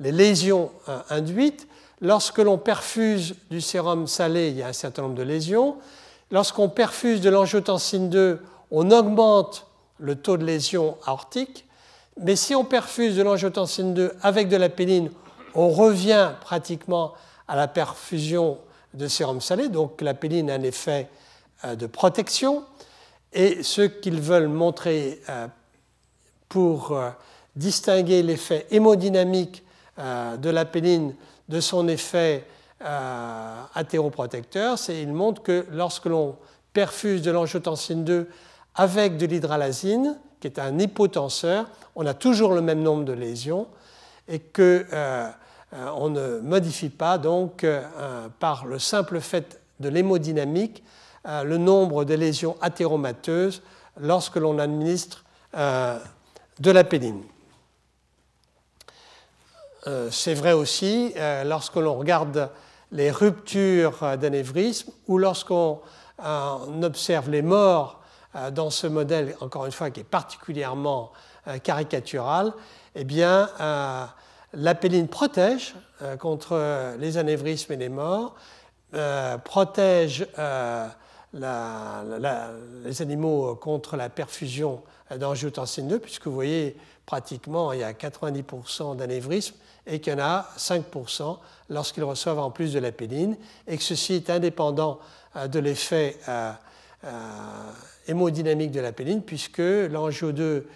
[0.00, 1.66] les lésions euh, induites.
[2.00, 5.76] Lorsque l'on perfuse du sérum salé, il y a un certain nombre de lésions.
[6.30, 9.66] Lorsqu'on perfuse de l'angiotensine 2, on augmente
[9.98, 11.66] le taux de lésions aortiques.
[12.18, 15.10] Mais si on perfuse de l'angiotensine 2 avec de la péline,
[15.54, 17.16] on revient pratiquement à
[17.56, 18.58] la perfusion
[18.94, 19.68] de sérum salé.
[19.68, 21.08] Donc la a un effet
[21.64, 22.64] euh, de protection.
[23.32, 25.46] Et ce qu'ils veulent montrer euh,
[26.48, 27.10] pour euh,
[27.54, 29.64] distinguer l'effet hémodynamique
[30.38, 32.46] de la de son effet
[33.74, 36.36] athéroprotecteur, c'est il montre que lorsque l'on
[36.72, 38.26] perfuse de l'angiotensine 2
[38.76, 43.66] avec de l'hydralazine, qui est un hypotenseur, on a toujours le même nombre de lésions
[44.26, 44.84] et qu'on
[45.72, 50.82] euh, euh, ne modifie pas donc euh, par le simple fait de l'hémodynamique
[51.24, 53.62] le nombre de lésions athéromateuses
[54.00, 57.22] lorsque l'on administre de la péline.
[60.10, 61.12] C'est vrai aussi
[61.44, 62.48] lorsque l'on regarde
[62.90, 65.80] les ruptures d'anévrisme ou lorsqu'on
[66.82, 68.00] observe les morts
[68.52, 71.12] dans ce modèle, encore une fois, qui est particulièrement
[71.62, 72.54] caricatural,
[72.94, 73.50] eh bien,
[74.52, 78.34] la péline protège euh, contre les anévrismes et les morts,
[78.94, 80.88] euh, protège euh,
[81.32, 84.82] les animaux contre la perfusion
[85.16, 86.76] d'angiotensine 2, puisque vous voyez,
[87.06, 89.54] pratiquement, il y a 90% d'anévrismes
[89.86, 91.38] et qu'il y en a 5%
[91.68, 93.36] lorsqu'ils reçoivent en plus de la péline,
[93.68, 94.98] et que ceci est indépendant
[95.48, 96.18] de l'effet
[98.08, 100.66] hémodynamique de la péline, puisque l'angio 2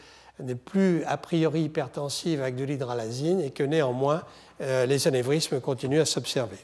[0.40, 4.22] n'est plus a priori hypertensive avec de l'hydralazine et que néanmoins
[4.60, 6.58] euh, les anévrismes continuent à s'observer.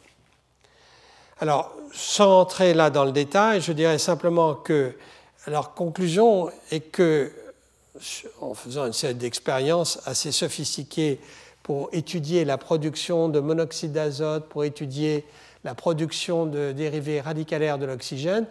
[1.40, 4.94] Alors, sans entrer là dans le détail, je dirais simplement que
[5.46, 7.32] leur conclusion est que,
[8.40, 11.18] en faisant une série d'expériences assez sophistiquées
[11.62, 15.24] pour étudier la production de monoxyde d'azote, pour étudier
[15.64, 18.46] la production de dérivés radicalaires de l'oxygène,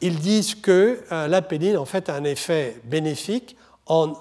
[0.00, 4.14] ils disent que euh, la péline en fait a un effet bénéfique en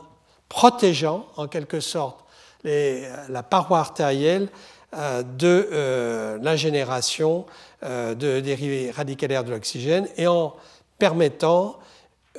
[0.49, 2.25] protégeant en quelque sorte
[2.63, 4.49] la paroi artérielle
[4.95, 7.45] euh, de euh, la génération
[7.83, 10.55] euh, de dérivés radicalaires de l'oxygène et en
[10.97, 11.77] permettant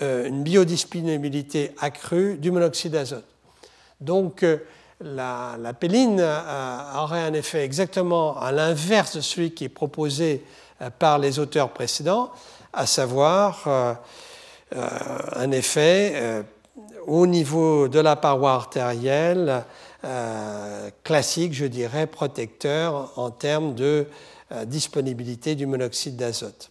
[0.00, 3.26] une biodisponibilité accrue du monoxyde d'azote.
[4.00, 4.46] Donc
[4.98, 5.74] la, la
[7.02, 10.42] aurait un effet exactement à l'inverse de celui qui est proposé
[10.98, 12.30] par les auteurs précédents,
[12.72, 13.68] à savoir
[14.72, 16.44] un effet
[17.07, 19.64] au niveau de la paroi artérielle,
[20.05, 24.07] euh, classique, je dirais, protecteur en termes de
[24.53, 26.70] euh, disponibilité du monoxyde d'azote.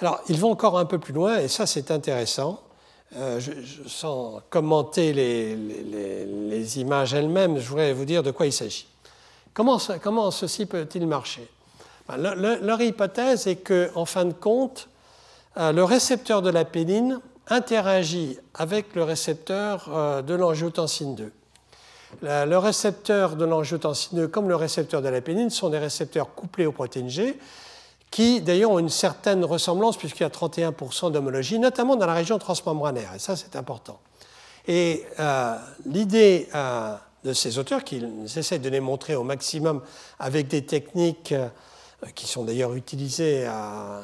[0.00, 2.62] Alors, ils vont encore un peu plus loin, et ça c'est intéressant.
[3.16, 3.40] Euh,
[3.86, 8.86] sans commenter les, images elles-mêmes, je voudrais vous dire de quoi il s'agit.
[9.52, 9.78] Comment,
[10.30, 11.46] ceci peut-il marcher?
[12.08, 14.88] Ben, Leur hypothèse est qu'en en fin de compte,
[15.56, 17.20] le récepteur de la péline
[17.50, 21.32] interagit avec le récepteur euh, de l'angiotensine 2.
[22.22, 26.66] Le récepteur de l'angiotensine 2, comme le récepteur de la pénine, sont des récepteurs couplés
[26.66, 27.38] aux protéines G,
[28.10, 32.38] qui d'ailleurs ont une certaine ressemblance, puisqu'il y a 31% d'homologie, notamment dans la région
[32.38, 34.00] transmembranaire, et ça c'est important.
[34.66, 35.54] Et euh,
[35.86, 39.80] l'idée euh, de ces auteurs, qu'ils essaient de les montrer au maximum
[40.18, 41.32] avec des techniques
[42.14, 44.00] qui sont d'ailleurs utilisées à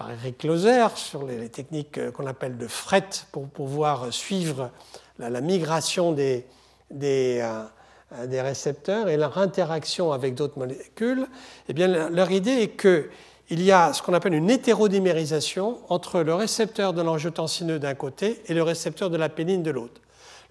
[0.00, 4.70] par Eric Closer sur les, techniques euh, qu'on appelle de fret pour pouvoir suivre
[5.18, 6.46] la, migration des,
[6.90, 11.26] des, euh, des, récepteurs et leur interaction avec d'autres molécules,
[11.68, 16.32] eh bien, leur idée est qu'il y a ce qu'on appelle une hétérodémérisation entre le
[16.34, 20.00] récepteur de l'angiotensine d'un côté et le récepteur de la péline de l'autre.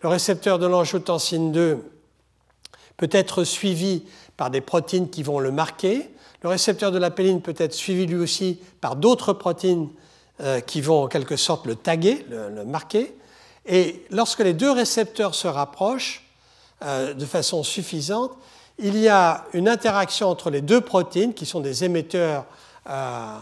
[0.04, 1.91] Le récepteur de l'angiotensine 2
[2.97, 4.04] peut être suivi
[4.38, 6.12] par des protéines qui vont le marquer,
[6.42, 9.90] le récepteur de la péline peut être suivi lui aussi par d'autres protéines
[10.42, 13.14] euh, qui vont en quelque sorte le taguer, le, marquer.
[13.66, 16.26] Et lorsque les deux récepteurs se rapprochent
[16.84, 18.32] euh, de façon suffisante,
[18.78, 22.46] il y a une interaction entre les deux protéines qui sont des émetteurs
[22.90, 23.38] euh,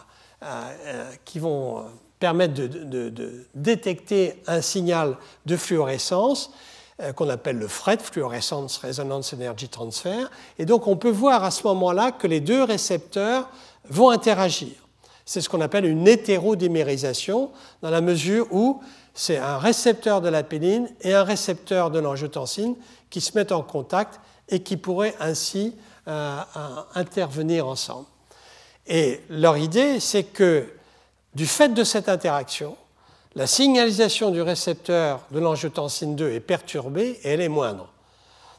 [1.24, 1.86] qui vont
[2.20, 6.52] permettre de, détecter un signal de fluorescence
[7.16, 10.30] qu'on appelle le FRET, Fluorescence Resonance Energy Transfer.
[10.58, 13.50] Et donc on peut voir à ce moment-là que les deux récepteurs
[13.89, 14.74] vont interagir.
[15.26, 18.82] C'est ce qu'on appelle une hétérodémérisation, dans la mesure où
[19.14, 22.76] c'est un récepteur de la péline et un récepteur de l'angiotensine
[23.10, 25.76] qui se mettent en contact et qui pourraient ainsi
[26.08, 26.39] euh,
[26.95, 28.06] intervenir ensemble.
[28.86, 30.72] Et leur idée, c'est que
[31.36, 32.78] du fait de cette interaction,
[33.38, 37.88] la signalisation du récepteur de l'angiotensine 2 est perturbée et elle est moindre.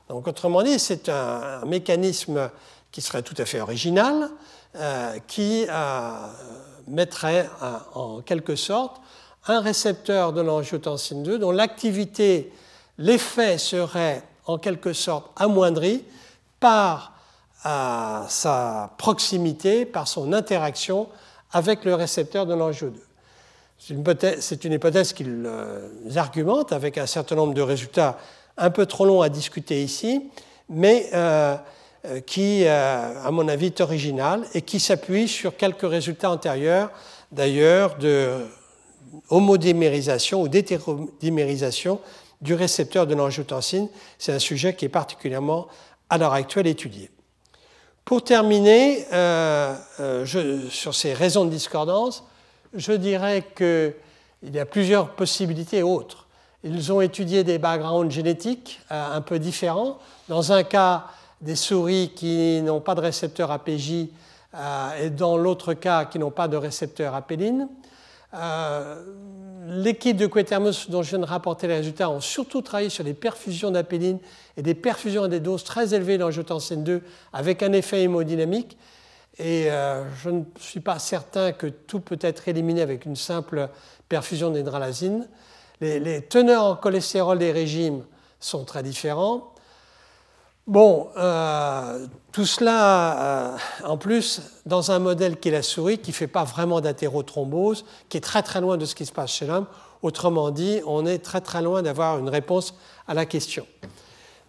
[0.08, 2.48] Donc, autrement dit, c'est un, mécanisme
[2.92, 4.30] qui serait tout à fait original,
[4.76, 6.10] euh, qui euh,
[6.86, 7.50] mettrait
[7.96, 9.00] en quelque sorte
[9.48, 12.52] un récepteur de l'angiotensine 2 dont l'activité,
[12.98, 16.04] l'effet serait en quelque sorte amoindri
[16.60, 17.14] par
[17.66, 21.08] euh, sa proximité, par son interaction
[21.50, 23.07] avec le récepteur de l'angio 2.
[23.78, 23.94] C'est
[24.64, 28.18] une hypothèse, qu'ils euh, argumentent avec un certain nombre de résultats
[28.56, 30.20] un peu trop longs à discuter ici,
[30.68, 31.54] mais euh,
[32.06, 36.90] euh, qui, à mon avis, est original et qui s'appuie sur quelques résultats antérieurs
[37.30, 38.46] d'ailleurs de
[39.30, 42.00] ou d'hétérodémérisation
[42.42, 43.88] du récepteur de l'angiotensine.
[44.18, 45.68] C'est un sujet qui est particulièrement
[46.10, 47.10] à l'heure actuelle étudié.
[48.04, 49.06] Pour terminer,
[50.70, 52.27] sur ces raisons de discordance,
[52.74, 53.94] je dirais qu'il
[54.54, 56.26] y a plusieurs possibilités autres.
[56.64, 59.98] Ils ont étudié des backgrounds génétiques euh, un peu différents.
[60.28, 61.06] Dans un cas,
[61.40, 64.08] des souris qui n'ont pas de récepteur APJ
[65.00, 67.68] et dans l'autre cas, qui n'ont pas de récepteur apéline.
[69.66, 73.14] L'équipe de Quetermus dont je viens de rapporter les résultats ont surtout travaillé sur les
[73.14, 74.18] perfusions d'apéline
[74.56, 77.02] et des perfusions à des doses très élevées d'angiotensine 2
[77.32, 78.76] avec un effet hémodynamique.
[79.38, 83.68] Et euh, je ne suis pas certain que tout peut être éliminé avec une simple
[84.08, 85.28] perfusion d'hydralazine.
[85.80, 88.04] Les, teneurs en cholestérol des régimes
[88.40, 89.52] sont très différents.
[90.66, 96.10] Bon, euh, tout cela, euh, en plus, dans un modèle qui est la souris, qui
[96.10, 99.30] ne fait pas vraiment d'athérothrombose, qui est très très loin de ce qui se passe
[99.30, 99.66] chez l'homme.
[100.02, 102.74] Autrement dit, on est très très loin d'avoir une réponse
[103.06, 103.66] à la question.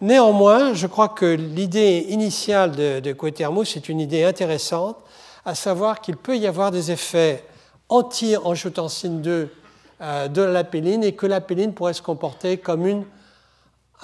[0.00, 4.96] Néanmoins, je crois que l'idée initiale de, de est une idée intéressante,
[5.44, 7.44] à savoir qu'il peut y avoir des effets
[7.90, 9.52] anti-angiotensine 2
[10.00, 13.04] euh, de l'apéline et que l'apéline pourrait se comporter comme une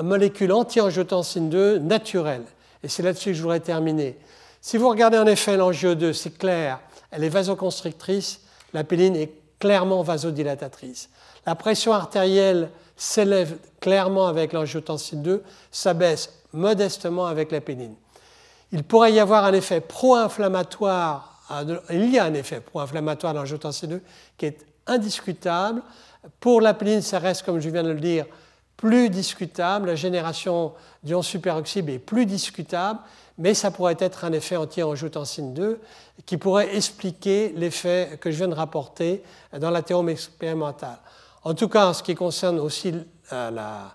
[0.03, 2.45] molécule anti-angiotensine 2 naturelle.
[2.83, 4.19] Et c'est là-dessus que je voudrais terminer.
[4.61, 6.79] Si vous regardez en effet l'angio 2, c'est clair,
[7.11, 8.43] elle est vasoconstrictrice,
[8.75, 11.09] l'apéline est clairement vasodilatatrice.
[11.47, 17.95] La pression artérielle s'élève clairement avec l'angiotensine 2, s'abaisse modestement avec l'apéline.
[18.73, 21.41] Il pourrait y avoir un effet pro-inflammatoire,
[21.91, 24.03] il y a un effet pro-inflammatoire dans l'angiotensine 2
[24.37, 25.83] qui est indiscutable.
[26.41, 28.27] Pour l'apéline, ça reste, comme je viens de le dire,
[28.77, 29.89] plus discutable.
[29.89, 30.73] La génération
[31.03, 33.01] d'ion superoxyde est plus discutable,
[33.39, 35.81] mais ça pourrait être un effet anti-angiotensine 2
[36.25, 39.23] qui pourrait expliquer l'effet que je viens de rapporter
[39.59, 40.99] dans la théorème expérimentale.
[41.47, 42.93] En tout cas, en ce qui concerne aussi
[43.33, 43.95] euh, la,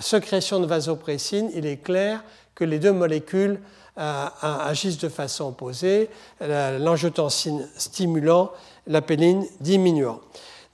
[0.00, 2.22] sécrétion de vasopressine, il est clair
[2.54, 3.58] que les deux molécules
[3.98, 6.08] euh, agissent de façon opposée,
[6.40, 8.52] l'angiotensine stimulant,
[8.86, 10.20] la péline diminuant.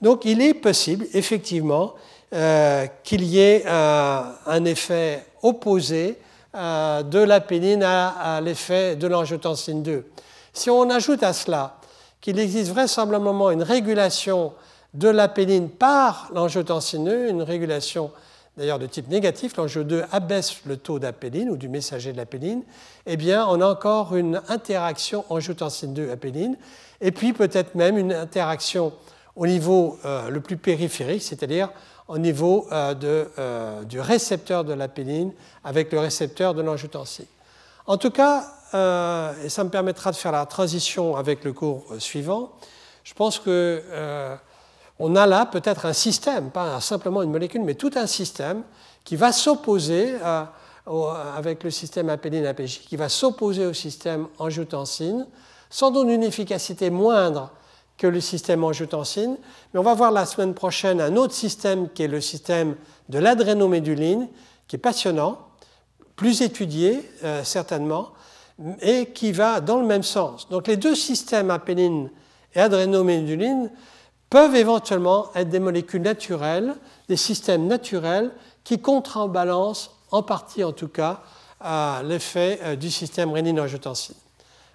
[0.03, 1.95] Donc il est possible, effectivement,
[2.31, 6.19] euh, qu'il y ait un effet opposé
[6.55, 10.05] euh, de la péline à, l'effet de l'angiotensine 2.
[10.53, 11.77] Si on ajoute à cela
[12.21, 14.53] qu'il existe vraisemblablement une régulation
[14.93, 18.11] de la péline par l'angiotensine 2, une régulation
[18.57, 22.63] d'ailleurs de type négatif, l'angio 2 abaisse le taux d'apéline ou du messager de l'apéline,
[23.05, 26.55] eh bien on a encore une interaction angiotensine 2-apéline,
[27.01, 28.93] et puis peut-être même une interaction
[29.35, 31.69] au niveau euh, le plus périphérique, c'est-à-dire
[32.07, 32.93] au niveau euh,
[33.39, 35.31] euh, du récepteur de la péline
[35.63, 37.25] avec le récepteur de l'angiotensine.
[37.87, 38.45] En tout cas,
[39.43, 42.53] et ça me permettra de faire la transition avec le cours suivant,
[43.03, 43.37] je pense
[44.97, 48.63] qu'on a là peut-être un système, pas simplement une molécule, mais tout un système
[49.03, 50.15] qui va s'opposer
[51.35, 55.27] avec le système apéline-APJ, qui va s'opposer au système angiotensine,
[55.69, 57.51] sans doute une efficacité moindre
[57.97, 59.37] que le système angiotensine.
[59.73, 62.75] Mais on va voir la semaine prochaine un autre système qui est le système
[63.09, 64.27] de l'adrénoméduline,
[64.67, 65.39] qui est passionnant,
[66.15, 68.09] plus étudié euh, certainement,
[68.81, 70.47] et qui va dans le même sens.
[70.49, 72.09] Donc les deux systèmes apéline
[72.53, 73.69] et adrénoméduline
[74.33, 76.73] peuvent éventuellement être des molécules naturelles,
[77.07, 78.31] des systèmes naturels
[78.63, 81.21] qui contrebalancent en partie en tout cas
[82.03, 84.15] l'effet euh, du système rénine-angiotensine.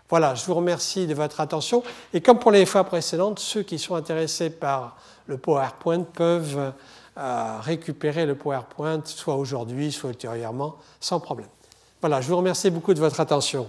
[0.09, 1.83] Voilà, je vous remercie de votre attention.
[2.15, 4.97] Et comme pour les fois précédentes, ceux qui sont intéressés par
[5.27, 6.73] le PowerPoint peuvent
[7.19, 11.49] euh, récupérer le PowerPoint soit aujourd'hui, soit ultérieurement, sans problème.
[12.01, 13.69] Voilà, je vous remercie beaucoup de votre attention.